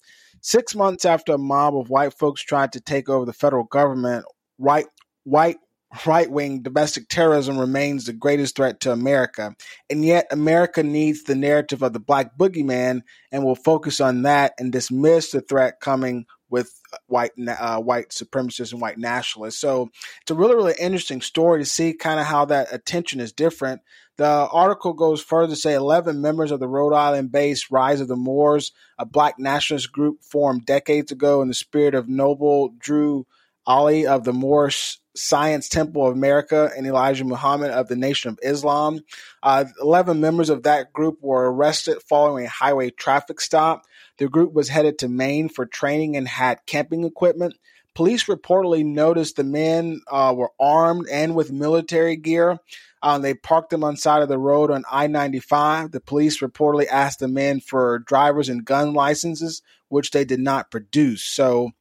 [0.42, 4.26] Six months after a mob of white folks tried to take over the federal government,
[4.58, 4.88] white
[5.24, 5.58] white
[6.06, 9.56] right wing domestic terrorism remains the greatest threat to America.
[9.90, 14.54] And yet, America needs the narrative of the black boogeyman and will focus on that
[14.60, 19.60] and dismiss the threat coming with white uh, white supremacists and white nationalists.
[19.60, 19.90] So
[20.22, 23.82] it's a really really interesting story to see kind of how that attention is different.
[24.18, 28.08] The article goes further to say 11 members of the Rhode Island based Rise of
[28.08, 33.28] the Moors, a black nationalist group formed decades ago in the spirit of Noble Drew
[33.68, 38.40] Ali of the Moorish Science Temple of America and Elijah Muhammad of the Nation of
[38.42, 39.02] Islam.
[39.44, 43.84] Uh, 11 members of that group were arrested following a highway traffic stop.
[44.20, 47.56] The group was headed to Maine for training and had camping equipment.
[47.94, 52.60] Police reportedly noticed the men uh, were armed and with military gear.
[53.02, 55.92] Um, they parked them on side of the road on I-95.
[55.92, 60.70] The police reportedly asked the men for drivers and gun licenses, which they did not
[60.70, 61.24] produce.
[61.24, 61.72] So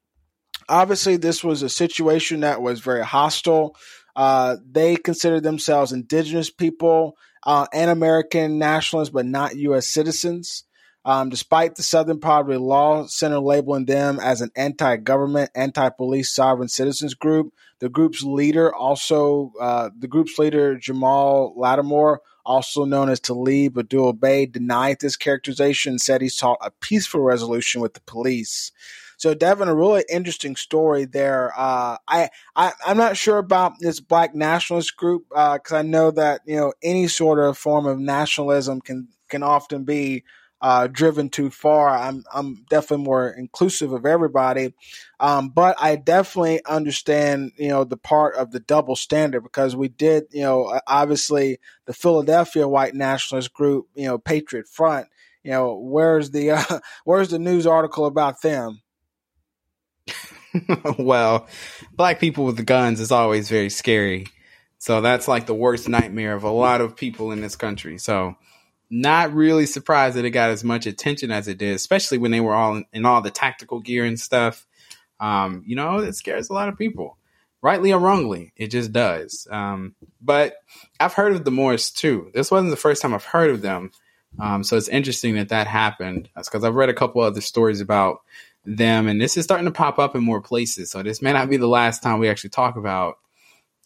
[0.69, 3.77] Obviously, this was a situation that was very hostile.
[4.15, 9.87] Uh, they considered themselves indigenous people uh, and American nationalists, but not U.S.
[9.87, 10.65] citizens.
[11.05, 16.35] Um, despite the Southern Poverty Law Center labeling them as an anti government, anti police
[16.35, 23.09] sovereign citizens group, the group's leader, also uh, the group's leader, Jamal Lattimore, also known
[23.09, 27.95] as Talib Abdul Bey, denied this characterization and said he sought a peaceful resolution with
[27.95, 28.73] the police.
[29.17, 31.53] So, Devin, a really interesting story there.
[31.57, 36.11] Uh, I, I am not sure about this black nationalist group because uh, I know
[36.11, 40.25] that you know any sort of form of nationalism can can often be
[40.61, 41.97] uh, driven too far.
[41.97, 44.75] I'm I'm definitely more inclusive of everybody,
[45.21, 49.89] um, but I definitely understand you know the part of the double standard because we
[49.89, 55.09] did you know obviously the Philadelphia white nationalist group you know Patriot Front.
[55.43, 58.81] You know where's the uh, where's the news article about them?
[60.99, 61.47] well,
[61.95, 64.27] black people with guns is always very scary.
[64.79, 67.99] So that's like the worst nightmare of a lot of people in this country.
[67.99, 68.37] So
[68.91, 72.41] not really surprised that it got as much attention as it did, especially when they
[72.41, 74.67] were all in, in all the tactical gear and stuff.
[75.19, 77.17] Um, you know, it scares a lot of people,
[77.63, 78.53] rightly or wrongly.
[78.57, 79.49] It just does.
[79.51, 80.55] Um, but
[81.01, 82.31] I've heard of the Moors too.
[82.35, 83.91] This wasn't the first time I've heard of them.
[84.39, 86.29] Um, so it's interesting that that happened.
[86.37, 88.21] That's because I've read a couple other stories about
[88.67, 90.91] them, and this is starting to pop up in more places.
[90.91, 93.19] So this may not be the last time we actually talk about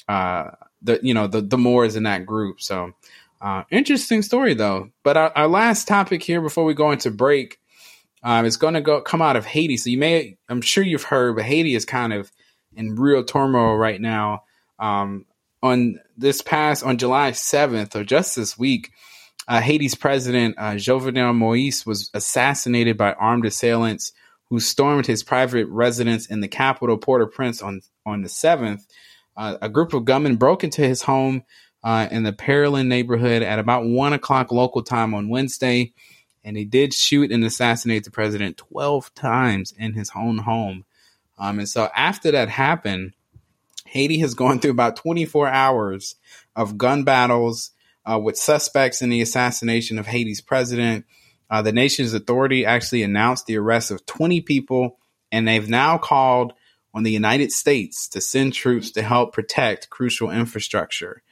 [0.08, 0.50] uh,
[0.82, 2.60] the you know the the Moors in that group.
[2.60, 2.92] So
[3.40, 4.90] uh, interesting story though.
[5.02, 7.58] But our, our, last topic here before we go into break
[8.22, 9.76] um, is going to go come out of Haiti.
[9.76, 12.30] So you may I'm sure you've heard, but Haiti is kind of
[12.74, 14.44] in real turmoil right now.
[14.78, 15.26] Um,
[15.62, 18.90] on this past on July 7th or just this week.
[19.48, 24.12] Uh, Haiti's president uh, Jovenel Moise was assassinated by armed assailants
[24.50, 28.86] who stormed his private residence in the capital, Port-au-Prince, on on the seventh.
[29.36, 31.44] Uh, a group of gunmen broke into his home
[31.82, 35.94] uh, in the Pèlerin neighborhood at about one o'clock local time on Wednesday,
[36.44, 40.84] and he did shoot and assassinate the president twelve times in his own home.
[41.38, 43.14] Um, and so after that happened,
[43.86, 46.14] Haiti has gone through about 24 hours
[46.54, 47.72] of gun battles
[48.04, 51.06] uh, with suspects in the assassination of Haiti's president.
[51.50, 54.98] Uh, the nation's authority actually announced the arrest of 20 people,
[55.32, 56.52] and they've now called
[56.94, 61.22] on the United States to send troops to help protect crucial infrastructure.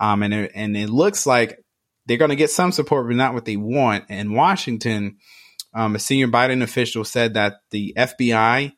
[0.00, 1.62] Um, and, it, and it looks like
[2.06, 4.04] they're going to get some support, but not what they want.
[4.08, 5.16] In Washington,
[5.74, 8.72] um, a senior Biden official said that the FBI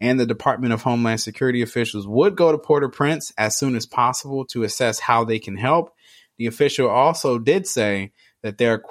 [0.00, 4.44] and the Department of Homeland Security officials would go to Port-au-Prince as soon as possible
[4.46, 5.94] to assess how they can help.
[6.36, 8.12] The official also did say
[8.42, 8.82] that they're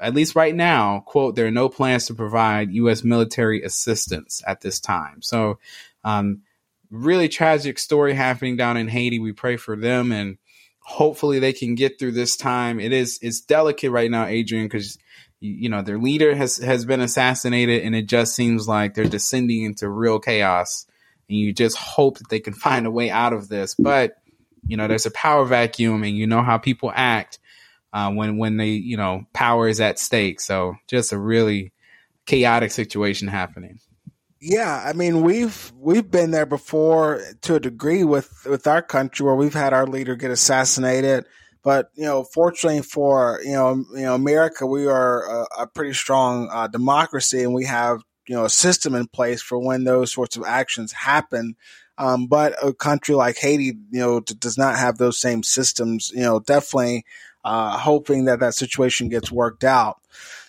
[0.00, 3.02] at least right now, quote, there are no plans to provide U.S.
[3.04, 5.22] military assistance at this time.
[5.22, 5.58] So,
[6.04, 6.42] um,
[6.90, 9.18] really tragic story happening down in Haiti.
[9.18, 10.38] We pray for them and
[10.80, 12.78] hopefully they can get through this time.
[12.78, 14.98] It is, it's delicate right now, Adrian, because
[15.40, 19.64] you know their leader has has been assassinated and it just seems like they're descending
[19.64, 20.86] into real chaos
[21.28, 24.16] and you just hope that they can find a way out of this but
[24.66, 27.38] you know there's a power vacuum and you know how people act
[27.96, 30.38] uh, when when they you know power is at stake.
[30.38, 31.72] So just a really
[32.26, 33.78] chaotic situation happening.
[34.38, 39.24] Yeah, I mean we've we've been there before to a degree with with our country
[39.24, 41.24] where we've had our leader get assassinated,
[41.64, 45.94] But you know, fortunately for you know you know America, we are a, a pretty
[45.94, 50.12] strong uh, democracy, and we have you know a system in place for when those
[50.12, 51.56] sorts of actions happen.
[51.98, 56.12] Um, but a country like Haiti, you know, does not have those same systems.
[56.14, 57.06] You know, definitely
[57.46, 60.00] uh, hoping that that situation gets worked out.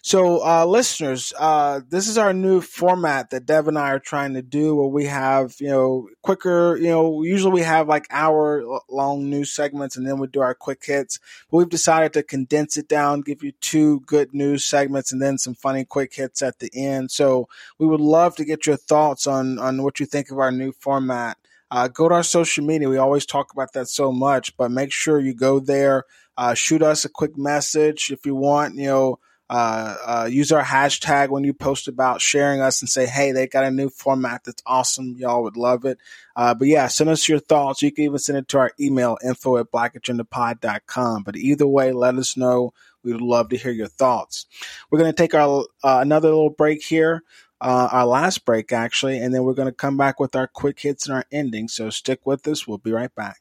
[0.01, 4.33] So, uh, listeners, uh, this is our new format that Dev and I are trying
[4.33, 8.63] to do where we have, you know, quicker, you know, usually we have like hour
[8.89, 11.19] long news segments and then we do our quick hits.
[11.51, 15.37] But we've decided to condense it down, give you two good news segments and then
[15.37, 17.11] some funny quick hits at the end.
[17.11, 20.51] So we would love to get your thoughts on, on what you think of our
[20.51, 21.37] new format.
[21.69, 22.87] Uh, go to our social media.
[22.89, 26.05] We always talk about that so much, but make sure you go there.
[26.37, 29.19] Uh, shoot us a quick message if you want, you know,
[29.49, 33.47] uh, uh, use our hashtag when you post about sharing us and say, hey, they
[33.47, 35.15] got a new format that's awesome.
[35.17, 35.97] Y'all would love it.
[36.35, 37.81] Uh, but yeah, send us your thoughts.
[37.81, 41.23] You can even send it to our email, info at blackagendapod.com.
[41.23, 42.73] But either way, let us know.
[43.03, 44.47] We would love to hear your thoughts.
[44.91, 47.23] We're going to take our uh, another little break here.
[47.59, 50.79] Uh, our last break, actually, and then we're going to come back with our quick
[50.79, 51.67] hits and our ending.
[51.67, 52.67] So stick with us.
[52.67, 53.39] We'll be right back.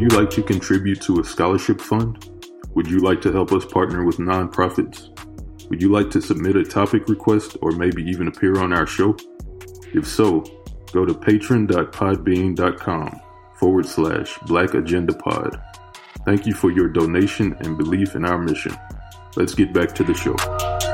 [0.00, 2.26] Would you like to contribute to a scholarship fund?
[2.74, 5.10] Would you like to help us partner with nonprofits?
[5.68, 9.14] Would you like to submit a topic request or maybe even appear on our show?
[9.92, 10.40] If so,
[10.94, 13.20] go to patron.podbean.com
[13.58, 15.60] forward slash black agenda pod.
[16.24, 18.74] Thank you for your donation and belief in our mission.
[19.36, 20.89] Let's get back to the show.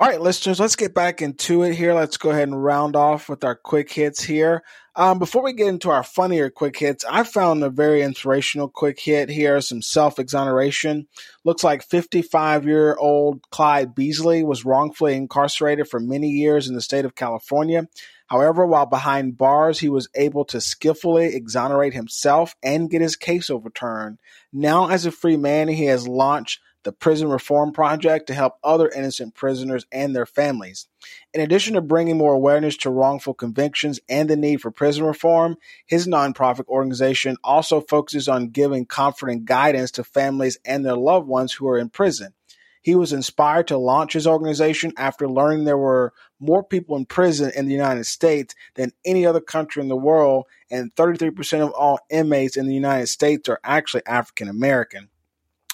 [0.00, 1.92] All right, listeners, let's get back into it here.
[1.92, 4.62] Let's go ahead and round off with our quick hits here.
[4.94, 9.00] Um, before we get into our funnier quick hits, I found a very inspirational quick
[9.00, 11.08] hit here, some self exoneration.
[11.42, 16.80] Looks like 55 year old Clyde Beasley was wrongfully incarcerated for many years in the
[16.80, 17.88] state of California.
[18.28, 23.50] However, while behind bars, he was able to skillfully exonerate himself and get his case
[23.50, 24.18] overturned.
[24.52, 28.88] Now, as a free man, he has launched the Prison Reform Project to help other
[28.88, 30.86] innocent prisoners and their families.
[31.34, 35.56] In addition to bringing more awareness to wrongful convictions and the need for prison reform,
[35.86, 41.26] his nonprofit organization also focuses on giving comfort and guidance to families and their loved
[41.26, 42.32] ones who are in prison.
[42.80, 47.50] He was inspired to launch his organization after learning there were more people in prison
[47.54, 51.98] in the United States than any other country in the world, and 33% of all
[52.08, 55.10] inmates in the United States are actually African American.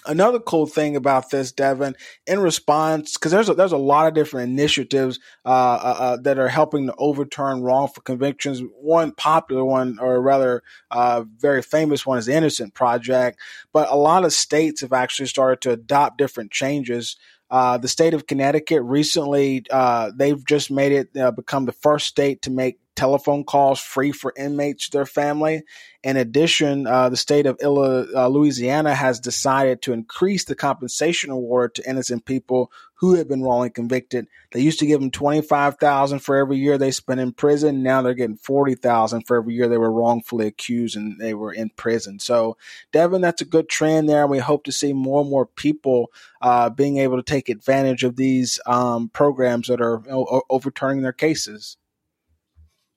[0.06, 4.14] Another cool thing about this, Devin, in response, because there's a, there's a lot of
[4.14, 8.60] different initiatives uh, uh, uh, that are helping to overturn wrongful convictions.
[8.80, 13.40] One popular one, or rather, uh, very famous one, is the Innocent Project.
[13.72, 17.16] But a lot of states have actually started to adopt different changes.
[17.54, 22.42] Uh, the state of Connecticut recently, uh, they've just made it become the first state
[22.42, 25.62] to make telephone calls free for inmates to their family.
[26.02, 31.76] In addition, uh, the state of uh, Louisiana has decided to increase the compensation award
[31.76, 32.72] to innocent people
[33.04, 34.26] who have been wrongly convicted.
[34.52, 37.82] They used to give them twenty five thousand for every year they spent in prison.
[37.82, 41.52] Now they're getting forty thousand for every year they were wrongfully accused and they were
[41.52, 42.18] in prison.
[42.18, 42.56] So,
[42.92, 44.26] Devin, that's a good trend there.
[44.26, 48.16] We hope to see more and more people uh, being able to take advantage of
[48.16, 51.76] these um, programs that are you know, overturning their cases.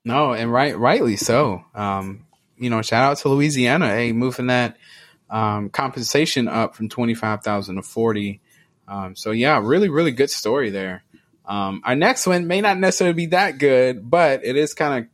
[0.06, 1.66] No, and right, rightly so.
[1.76, 4.78] Um, you know, shout out to Louisiana, hey, moving that
[5.30, 8.40] um, compensation up from twenty five thousand to forty.
[8.88, 11.04] Um, so yeah, really, really good story there.
[11.46, 15.10] Um, our next one may not necessarily be that good, but it is kind of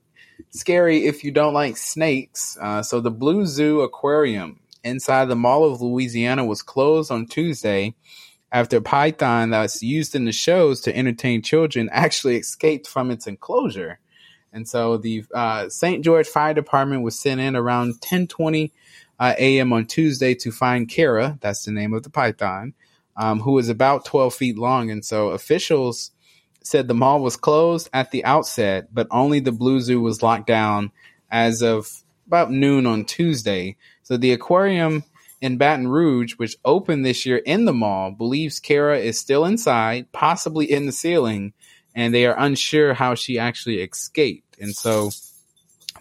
[0.49, 2.57] scary if you don't like snakes.
[2.59, 7.95] Uh, so the Blue Zoo Aquarium inside the Mall of Louisiana was closed on Tuesday
[8.51, 13.25] after a python that's used in the shows to entertain children actually escaped from its
[13.25, 13.99] enclosure.
[14.51, 16.03] And so the uh, St.
[16.03, 18.71] George Fire Department was sent in around 10:20
[19.19, 19.73] uh, a.m.
[19.73, 21.37] on Tuesday to find Kara.
[21.41, 22.73] That's the name of the python,
[23.15, 24.91] um, who was about 12 feet long.
[24.91, 26.11] And so officials
[26.63, 30.47] said the mall was closed at the outset, but only the Blue Zoo was locked
[30.47, 30.91] down
[31.29, 31.91] as of
[32.27, 33.75] about noon on Tuesday.
[34.03, 35.03] So the aquarium
[35.41, 40.11] in Baton Rouge, which opened this year in the mall, believes Kara is still inside,
[40.13, 41.53] possibly in the ceiling,
[41.93, 44.57] and they are unsure how she actually escaped.
[44.59, 45.11] And so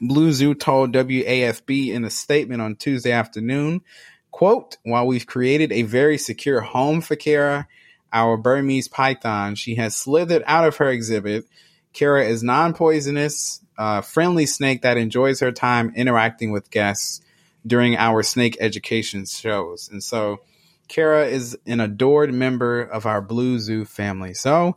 [0.00, 3.82] Blue Zoo told WAFB in a statement on Tuesday afternoon,
[4.32, 7.68] quote, while we've created a very secure home for Kara,
[8.12, 11.44] our Burmese python, she has slithered out of her exhibit.
[11.92, 17.20] Kara is non-poisonous, uh, friendly snake that enjoys her time interacting with guests
[17.66, 19.88] during our snake education shows.
[19.92, 20.40] And so
[20.88, 24.34] Kara is an adored member of our Blue Zoo family.
[24.34, 24.76] So,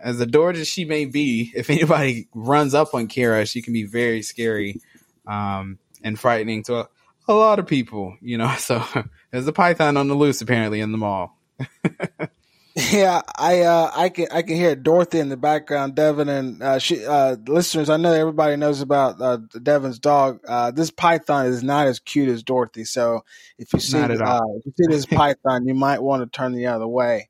[0.00, 3.84] as adored as she may be, if anybody runs up on Kara, she can be
[3.84, 4.80] very scary
[5.26, 6.88] um, and frightening to
[7.28, 8.54] a, lot of people, you know.
[8.58, 8.82] So,
[9.30, 11.38] there's a python on the loose apparently in the mall.
[12.76, 16.80] Yeah, I uh, I can I can hear Dorothy in the background, Devin and uh,
[16.80, 17.88] she uh, listeners.
[17.88, 20.40] I know everybody knows about uh, Devin's dog.
[20.46, 23.24] Uh, this python is not as cute as Dorothy, so
[23.58, 26.66] if you see uh, if you see this python, you might want to turn the
[26.66, 27.28] other way.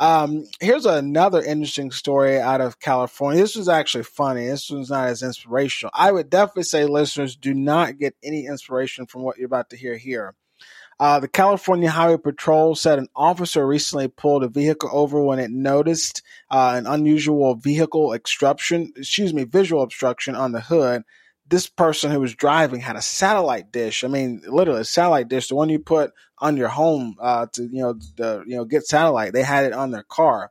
[0.00, 3.42] Um, here's another interesting story out of California.
[3.42, 4.46] This was actually funny.
[4.46, 5.92] This one's not as inspirational.
[5.94, 9.76] I would definitely say listeners do not get any inspiration from what you're about to
[9.76, 10.34] hear here.
[10.98, 15.50] Uh, the California Highway Patrol said an officer recently pulled a vehicle over when it
[15.50, 21.02] noticed uh, an unusual vehicle obstruction, excuse me, visual obstruction on the hood.
[21.50, 24.04] This person who was driving had a satellite dish.
[24.04, 27.64] I mean, literally a satellite dish, the one you put on your home uh, to
[27.64, 29.32] you know the you know get satellite.
[29.32, 30.50] They had it on their car.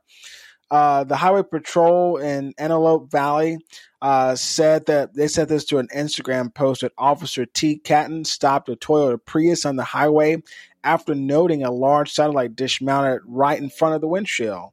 [0.70, 3.58] Uh, the Highway Patrol in Antelope Valley
[4.00, 7.78] uh, said that they said this to an Instagram post that Officer T.
[7.78, 10.42] Catton stopped a Toyota Prius on the highway
[10.84, 14.70] after noting a large satellite dish mounted right in front of the windshield.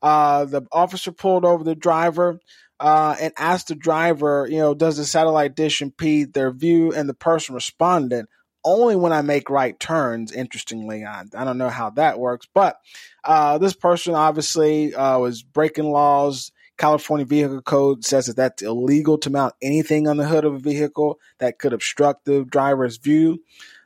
[0.00, 2.40] Uh, the officer pulled over the driver
[2.82, 6.92] uh, and asked the driver, you know, does the satellite dish impede their view?
[6.92, 8.26] And the person responded,
[8.64, 10.32] only when I make right turns.
[10.32, 12.80] Interestingly, I, I don't know how that works, but
[13.24, 16.50] uh, this person obviously uh, was breaking laws.
[16.76, 20.58] California Vehicle Code says that that's illegal to mount anything on the hood of a
[20.58, 23.40] vehicle that could obstruct the driver's view.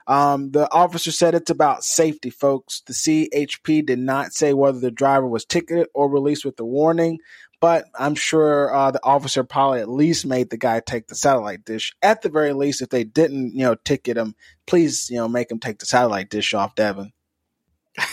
[0.07, 2.83] Um, the officer said it's about safety, folks.
[2.87, 7.19] The CHP did not say whether the driver was ticketed or released with a warning,
[7.67, 11.65] but I'm sure uh, the officer probably at least made the guy take the satellite
[11.65, 11.97] dish.
[12.01, 14.37] At the very least, if they didn't, you know, ticket him,
[14.69, 17.11] please, you know, make him take the satellite dish off, Devin.
[17.99, 18.07] I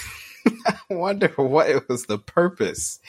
[0.90, 3.00] wonder what it was the purpose.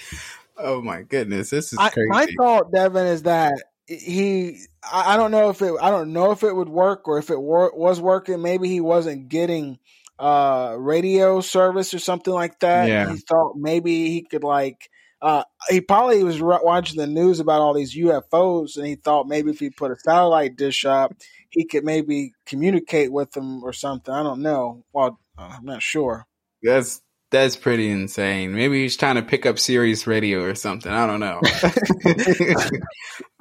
[0.58, 2.10] Oh my goodness, this is crazy.
[2.12, 3.54] I, my thought, Devin, is that
[3.86, 4.58] he.
[4.92, 5.72] I don't know if it.
[5.80, 8.42] I don't know if it would work or if it wor- was working.
[8.42, 9.78] Maybe he wasn't getting
[10.18, 12.86] uh radio service or something like that.
[12.86, 13.10] Yeah.
[13.10, 14.90] He thought maybe he could like.
[15.24, 19.50] Uh, he probably was watching the news about all these UFOs, and he thought maybe
[19.50, 21.14] if he put a satellite dish up,
[21.48, 24.12] he could maybe communicate with them or something.
[24.12, 24.84] I don't know.
[24.92, 26.26] Well, I'm not sure.
[26.62, 27.00] That's
[27.30, 28.54] that's pretty insane.
[28.54, 30.92] Maybe he's trying to pick up Sirius Radio or something.
[30.92, 31.40] I don't know.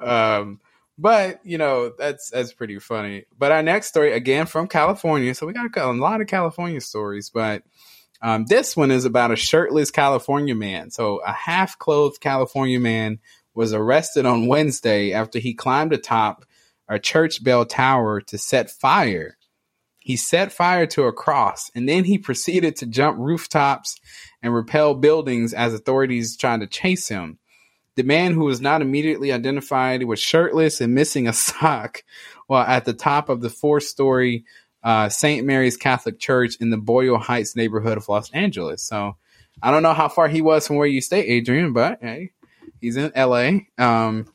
[0.00, 0.60] um,
[0.96, 3.26] but you know that's that's pretty funny.
[3.36, 5.34] But our next story again from California.
[5.34, 7.62] So we got a lot of California stories, but
[8.24, 10.90] um, this one is about a shirtless California man.
[10.90, 13.20] So a half-clothed California man
[13.54, 16.44] was arrested on Wednesday after he climbed atop
[16.88, 19.36] a church bell tower to set fire
[20.04, 23.98] he set fire to a cross and then he proceeded to jump rooftops
[24.42, 27.38] and repel buildings as authorities tried to chase him.
[27.96, 32.04] The man who was not immediately identified was shirtless and missing a sock
[32.46, 34.44] while at the top of the four story
[34.84, 35.46] uh, St.
[35.46, 38.82] Mary's Catholic Church in the Boyle Heights neighborhood of Los Angeles.
[38.82, 39.16] So
[39.62, 42.32] I don't know how far he was from where you stay, Adrian, but hey,
[42.80, 43.60] he's in LA.
[43.78, 44.26] Um,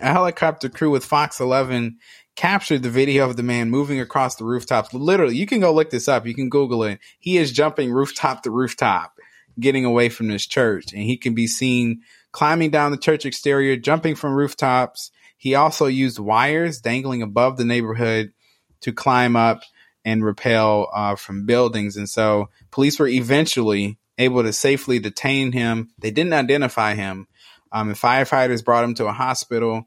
[0.00, 1.98] a helicopter crew with Fox 11
[2.36, 4.94] captured the video of the man moving across the rooftops.
[4.94, 6.26] Literally, you can go look this up.
[6.26, 7.00] You can Google it.
[7.18, 9.18] He is jumping rooftop to rooftop,
[9.58, 12.02] getting away from this church, and he can be seen
[12.32, 15.10] climbing down the church exterior, jumping from rooftops.
[15.36, 18.32] He also used wires dangling above the neighborhood
[18.80, 19.62] to climb up
[20.04, 21.96] and repel uh, from buildings.
[21.96, 25.90] And so police were eventually able to safely detain him.
[25.98, 27.26] They didn't identify him.
[27.72, 29.86] Um, and firefighters brought him to a hospital.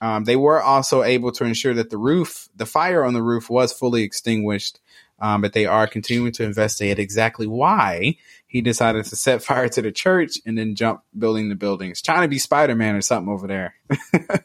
[0.00, 3.50] Um, they were also able to ensure that the roof, the fire on the roof,
[3.50, 4.80] was fully extinguished.
[5.20, 8.16] Um, but they are continuing to investigate exactly why
[8.46, 12.22] he decided to set fire to the church and then jump building the buildings, trying
[12.22, 13.74] to be Spider Man or something over there.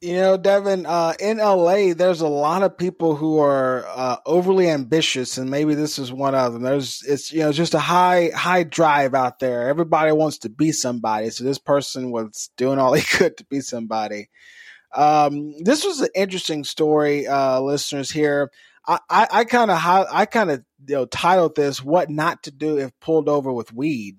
[0.00, 4.70] You know, Devin, uh, in LA, there's a lot of people who are uh, overly
[4.70, 6.62] ambitious, and maybe this is one of them.
[6.62, 9.68] There's, it's you know, just a high high drive out there.
[9.68, 13.60] Everybody wants to be somebody, so this person was doing all he could to be
[13.60, 14.30] somebody.
[14.94, 18.10] Um, this was an interesting story, uh, listeners.
[18.10, 18.50] Here,
[18.86, 22.78] I, I kind of I kind of you know titled this "What Not to Do
[22.78, 24.16] If Pulled Over with Weed."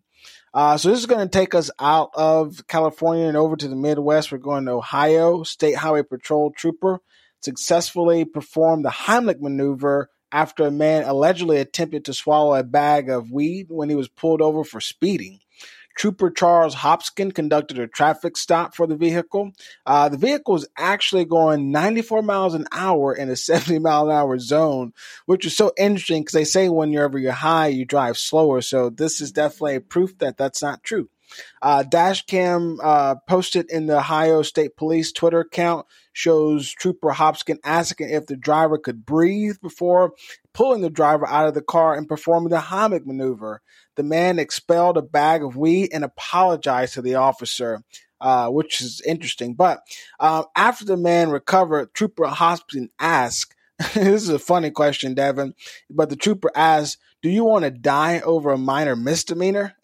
[0.53, 3.75] Uh, so this is going to take us out of California and over to the
[3.75, 4.31] Midwest.
[4.31, 5.43] We're going to Ohio.
[5.43, 6.99] State Highway Patrol trooper
[7.41, 13.31] successfully performed the Heimlich maneuver after a man allegedly attempted to swallow a bag of
[13.31, 15.39] weed when he was pulled over for speeding.
[16.01, 19.51] Trooper Charles Hopkins conducted a traffic stop for the vehicle.
[19.85, 24.15] Uh, the vehicle is actually going 94 miles an hour in a 70 mile an
[24.15, 24.93] hour zone,
[25.27, 28.61] which is so interesting because they say whenever you're high, you drive slower.
[28.61, 31.07] So this is definitely proof that that's not true.
[31.61, 38.09] Uh, Dashcam uh, posted in the Ohio State Police Twitter account shows Trooper Hopkins asking
[38.09, 40.13] if the driver could breathe before
[40.53, 43.61] pulling the driver out of the car and performing the Heimlich maneuver.
[44.01, 47.83] The man expelled a bag of weed and apologized to the officer.
[48.19, 49.55] Uh, which is interesting.
[49.55, 49.79] But
[50.19, 53.55] uh, after the man recovered, Trooper Hopkins asked,
[53.95, 55.55] this is a funny question, Devin,
[55.89, 59.75] but the trooper asked, do you want to die over a minor misdemeanor?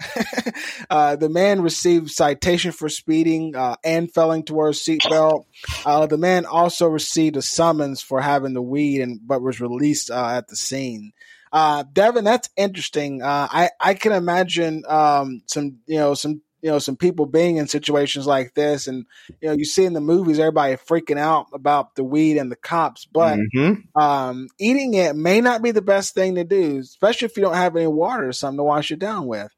[0.92, 5.46] uh, the man received citation for speeding uh, and failing to wear a seatbelt.
[5.84, 10.12] Uh, the man also received a summons for having the weed, and but was released
[10.12, 11.12] uh, at the scene.
[11.52, 13.22] Uh, Devin, that's interesting.
[13.22, 17.58] Uh, I I can imagine um, some you know some you know, some people being
[17.58, 18.88] in situations like this.
[18.88, 19.06] And,
[19.42, 22.56] you know, you see in the movies, everybody freaking out about the weed and the
[22.56, 24.00] cops, but mm-hmm.
[24.00, 27.54] um, eating it may not be the best thing to do, especially if you don't
[27.54, 29.52] have any water or something to wash it down with.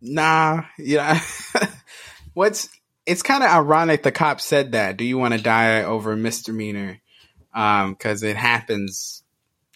[0.00, 1.20] Nah, yeah.
[2.34, 2.68] What's,
[3.06, 4.96] it's kind of ironic the cop said that.
[4.96, 7.00] Do you want to die over a misdemeanor?
[7.54, 9.21] Um, cause it happens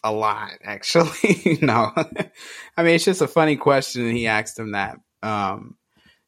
[0.06, 1.58] a lot, actually.
[1.62, 1.92] no,
[2.76, 4.06] I mean, it's just a funny question.
[4.06, 4.98] And he asked him that.
[5.22, 5.76] Um,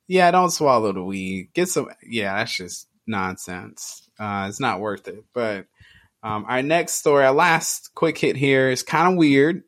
[0.08, 1.50] yeah, don't swallow the weed.
[1.54, 1.88] Get some.
[2.02, 4.08] Yeah, that's just nonsense.
[4.18, 5.24] Uh, it's not worth it.
[5.32, 5.66] But
[6.24, 9.62] um, our next story, our last quick hit here is kind of weird.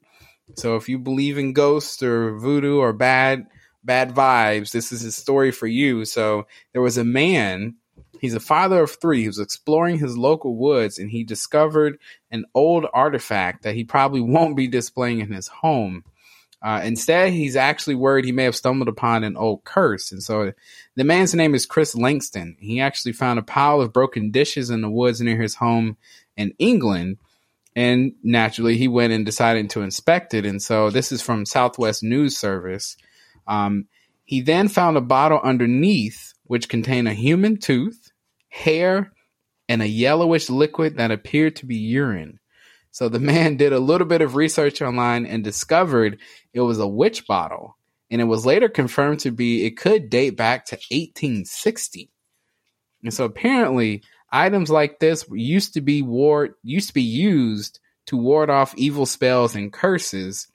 [0.56, 3.46] So if you believe in ghosts or voodoo or bad
[3.84, 6.04] bad vibes, this is a story for you.
[6.04, 7.76] So there was a man.
[8.20, 9.26] He's a father of three.
[9.26, 11.98] Was exploring his local woods and he discovered
[12.30, 16.05] an old artifact that he probably won't be displaying in his home.
[16.62, 20.12] Uh, instead, he's actually worried he may have stumbled upon an old curse.
[20.12, 20.53] And so
[20.94, 22.57] the man's name is Chris Langston.
[22.61, 25.96] He actually found a pile of broken dishes in the woods near his home
[26.36, 27.16] in England.
[27.74, 30.44] And naturally, he went and decided to inspect it.
[30.44, 32.98] And so this is from Southwest News Service.
[33.46, 33.86] Um,
[34.24, 38.11] he then found a bottle underneath which contained a human tooth,
[38.48, 39.12] hair,
[39.68, 42.40] and a yellowish liquid that appeared to be urine.
[42.90, 46.18] So the man did a little bit of research online and discovered
[46.53, 47.76] it was a witch bottle.
[48.11, 52.11] And it was later confirmed to be, it could date back to 1860.
[53.05, 58.16] And so apparently, items like this used to be ward, used to be used to
[58.16, 60.48] ward off evil spells and curses.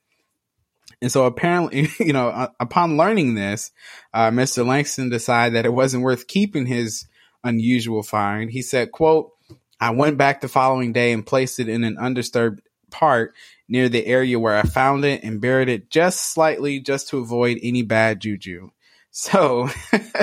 [1.02, 3.72] And so apparently, you know, uh, upon learning this,
[4.14, 4.66] uh, Mr.
[4.66, 7.06] Langston decided that it wasn't worth keeping his
[7.43, 8.50] unusual find.
[8.50, 9.32] He said, quote,
[9.80, 13.34] I went back the following day and placed it in an undisturbed part
[13.68, 17.60] near the area where I found it and buried it just slightly just to avoid
[17.62, 18.70] any bad juju.
[19.12, 19.70] So,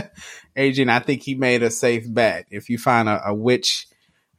[0.57, 2.47] Adrian, I think he made a safe bet.
[2.51, 3.87] If you find a, a witch,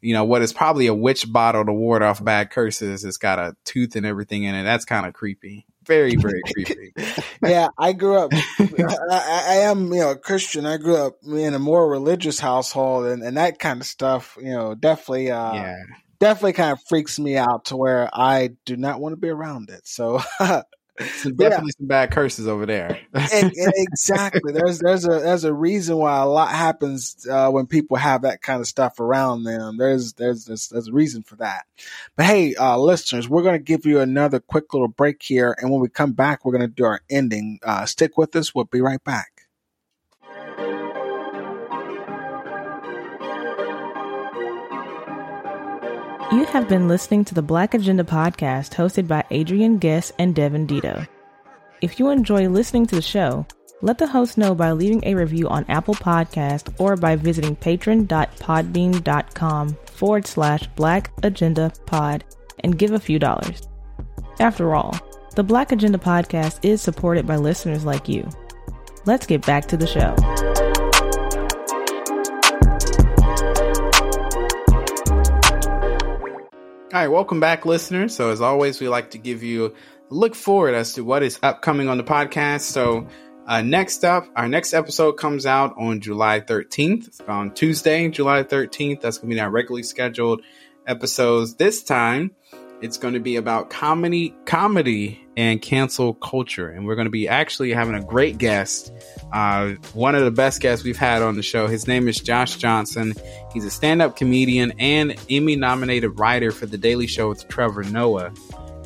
[0.01, 3.39] you know, what is probably a witch bottle to ward off bad curses, it's got
[3.39, 4.63] a tooth and everything in it.
[4.63, 6.93] That's kind of creepy very very creepy.
[7.41, 8.31] yeah, I grew up.
[8.59, 10.65] I, I, am you know a Christian.
[10.65, 14.37] I grew up in a more religious household, and, and that kind of stuff.
[14.41, 15.31] You know, definitely.
[15.31, 15.83] Uh, yeah.
[16.19, 19.69] Definitely kind of freaks me out to where I do not want to be around
[19.69, 19.81] it.
[19.83, 20.21] So
[20.99, 21.77] some, definitely yeah.
[21.77, 22.99] some bad curses over there.
[23.13, 24.53] and exactly.
[24.53, 28.41] There's there's a there's a reason why a lot happens uh, when people have that
[28.41, 29.77] kind of stuff around them.
[29.77, 31.65] There's there's there's, there's a reason for that.
[32.15, 35.71] But hey, uh, listeners, we're going to give you another quick little break here, and
[35.71, 37.59] when we come back, we're going to do our ending.
[37.63, 38.53] Uh, stick with us.
[38.53, 39.32] We'll be right back.
[46.33, 50.65] You have been listening to the Black Agenda podcast hosted by Adrian Guess and Devin
[50.65, 51.07] Dito.
[51.81, 53.45] If you enjoy listening to the show,
[53.83, 59.77] let the host know by leaving a review on Apple Podcast or by visiting patron.podbean.com
[59.85, 62.23] forward slash Black Agenda Pod
[62.61, 63.67] and give a few dollars.
[64.39, 64.97] After all,
[65.35, 68.27] the Black Agenda podcast is supported by listeners like you.
[69.05, 70.15] Let's get back to the show.
[76.93, 78.13] All right, welcome back, listeners.
[78.13, 79.71] So, as always, we like to give you a
[80.09, 82.61] look forward as to what is upcoming on the podcast.
[82.61, 83.07] So,
[83.47, 87.07] uh, next up, our next episode comes out on July 13th.
[87.07, 89.01] It's on Tuesday, July 13th.
[89.01, 90.43] That's going to be our regularly scheduled
[90.85, 91.55] episodes.
[91.55, 92.35] This time,
[92.81, 96.69] it's going to be about comedy, comedy and cancel culture.
[96.69, 98.91] And we're going to be actually having a great guest,
[99.31, 101.67] uh, one of the best guests we've had on the show.
[101.67, 103.13] His name is Josh Johnson.
[103.53, 107.83] He's a stand up comedian and Emmy nominated writer for The Daily Show with Trevor
[107.83, 108.33] Noah.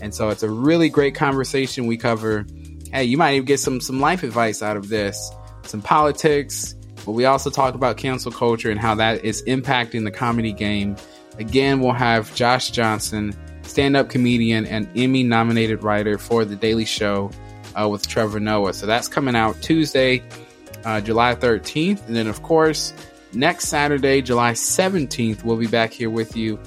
[0.02, 1.88] And so it's a really great conversation.
[1.88, 2.46] We cover,
[2.94, 5.32] hey, you might even get some, some life advice out of this.
[5.68, 6.76] some politics,
[7.06, 10.96] but we also talk about cancel culture and how that is impacting the comedy game.
[11.38, 13.36] Again, we'll have Josh Johnson,
[13.68, 17.32] stand up comedian and Emmy nominated writer for The Daily Show
[17.80, 18.74] uh, with Trevor Noah.
[18.74, 20.24] So that's coming out Tuesday,
[20.86, 22.05] uh, July 13th.
[22.07, 22.93] And then, of course,
[23.34, 26.59] next Saturday, July 17th, we'll be back here with you,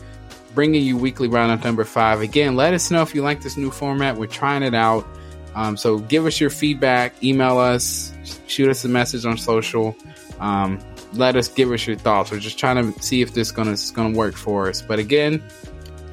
[0.54, 2.20] bringing you weekly roundup number five.
[2.20, 4.16] Again, let us know if you like this new format.
[4.16, 5.06] We're trying it out.
[5.54, 8.12] Um, so give us your feedback, email us,
[8.46, 9.96] shoot us a message on social.
[10.38, 10.78] Um,
[11.12, 12.30] let us give us your thoughts.
[12.30, 14.80] We're just trying to see if this gonna is gonna work for us.
[14.80, 15.42] But again,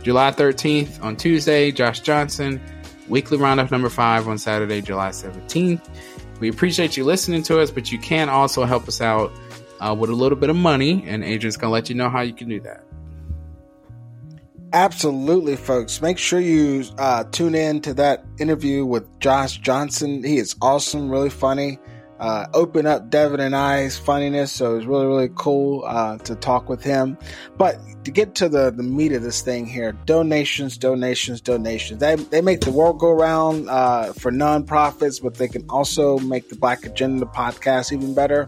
[0.08, 2.62] July 13th on Tuesday, Josh Johnson,
[3.10, 5.82] weekly roundup number five on Saturday, July 17th.
[6.40, 9.34] We appreciate you listening to us, but you can also help us out
[9.82, 12.32] uh, with a little bit of money, and Adrian's gonna let you know how you
[12.32, 12.86] can do that.
[14.72, 16.02] Absolutely, folks.
[16.02, 20.24] Make sure you uh, tune in to that interview with Josh Johnson.
[20.24, 21.80] He is awesome, really funny
[22.20, 24.52] uh, open up Devin and I's funniness.
[24.52, 27.18] So it was really, really cool uh, to talk with him.
[27.58, 32.00] But to get to the, the meat of this thing here, donations, donations, donations.
[32.00, 36.50] They, they make the world go round uh, for nonprofits, but they can also make
[36.50, 38.48] the Black Agenda podcast even better.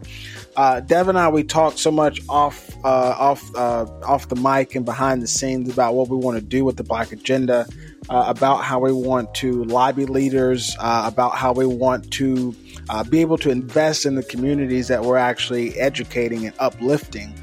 [0.60, 4.76] Uh, Devin and I, we talked so much off uh, off uh, off the mic
[4.76, 7.66] and behind the scenes about what we want to do with the Black Agenda,
[8.10, 12.54] uh, about how we want to lobby leaders, uh, about how we want to
[12.90, 17.34] uh, be able to invest in the communities that we're actually educating and uplifting.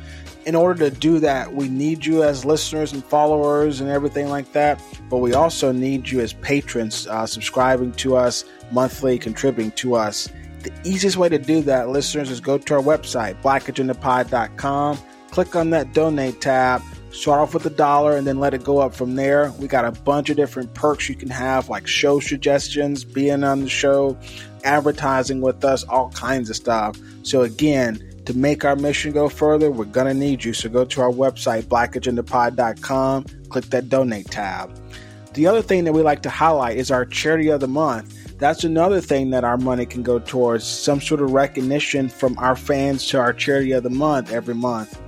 [0.44, 4.52] In order to do that, we need you as listeners and followers and everything like
[4.52, 10.28] that, but we also need you as patrons subscribing to us monthly, contributing to us.
[10.66, 14.98] The easiest way to do that, listeners, is go to our website, blackagendapod.com,
[15.30, 18.78] click on that donate tab, start off with a dollar and then let it go
[18.78, 19.52] up from there.
[19.60, 23.60] We got a bunch of different perks you can have, like show suggestions, being on
[23.60, 24.18] the show,
[24.64, 26.98] advertising with us, all kinds of stuff.
[27.22, 30.52] So, again, to make our mission go further, we're going to need you.
[30.52, 34.76] So, go to our website, blackagendapod.com, click that donate tab.
[35.34, 38.25] The other thing that we like to highlight is our charity of the month.
[38.38, 42.54] That's another thing that our money can go towards some sort of recognition from our
[42.54, 45.00] fans to our charity of the month every month.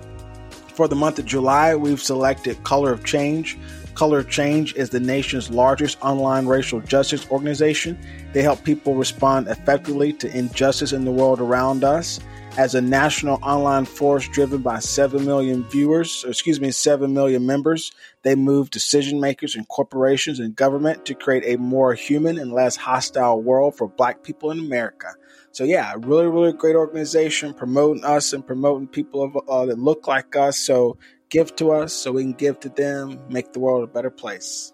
[0.68, 3.59] For the month of July, we've selected Color of Change.
[3.95, 7.99] Color of Change is the nation's largest online racial justice organization.
[8.33, 12.20] They help people respond effectively to injustice in the world around us.
[12.59, 17.93] As a national online force driven by 7 million viewers, excuse me, 7 million members,
[18.23, 22.75] they move decision makers and corporations and government to create a more human and less
[22.75, 25.07] hostile world for black people in America.
[25.53, 30.09] So yeah, really, really great organization promoting us and promoting people of, uh, that look
[30.09, 30.59] like us.
[30.59, 30.99] So
[31.31, 34.73] give to us so we can give to them, make the world a better place.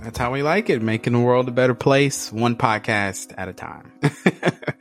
[0.00, 3.52] That's how we like it, making the world a better place, one podcast at a
[3.52, 3.92] time.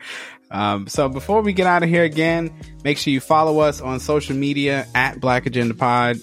[0.51, 3.99] um, so before we get out of here again, make sure you follow us on
[3.99, 6.17] social media at Black Agenda Pod.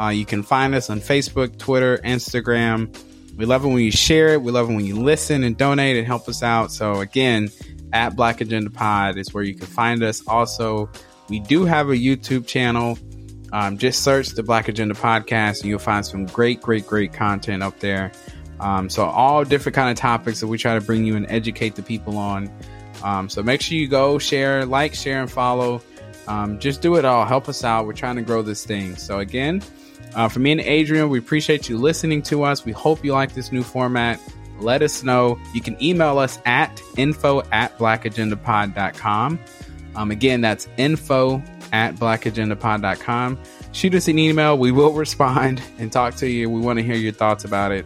[0.00, 2.96] Uh, you can find us on Facebook, Twitter, Instagram.
[3.36, 4.42] We love it when you share it.
[4.42, 6.72] We love it when you listen and donate and help us out.
[6.72, 7.50] So again,
[7.92, 10.22] at Black Agenda Pod is where you can find us.
[10.26, 10.90] Also,
[11.28, 12.98] we do have a YouTube channel.
[13.52, 17.62] Um, just search the Black Agenda Podcast and you'll find some great, great, great content
[17.62, 18.10] up there.
[18.58, 21.76] Um, so all different kind of topics that we try to bring you and educate
[21.76, 22.50] the people on.
[23.04, 25.80] Um, so make sure you go share, like, share, and follow.
[26.26, 27.24] Um, just do it all.
[27.24, 27.86] Help us out.
[27.86, 28.96] We're trying to grow this thing.
[28.96, 29.62] So again,
[30.16, 32.64] uh, for me and Adrian, we appreciate you listening to us.
[32.64, 34.18] We hope you like this new format
[34.60, 35.38] let us know.
[35.52, 39.38] You can email us at info at blackagendapod.com.
[39.96, 41.42] Um, again, that's info
[41.72, 43.38] at blackagendapod.com.
[43.72, 44.58] Shoot us an email.
[44.58, 46.48] We will respond and talk to you.
[46.48, 47.84] We want to hear your thoughts about it.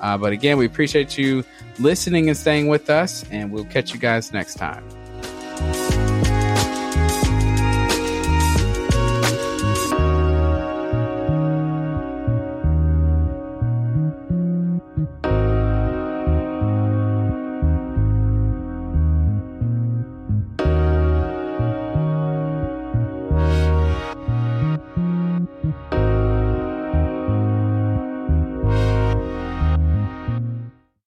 [0.00, 1.44] Uh, but again, we appreciate you
[1.78, 4.84] listening and staying with us, and we'll catch you guys next time.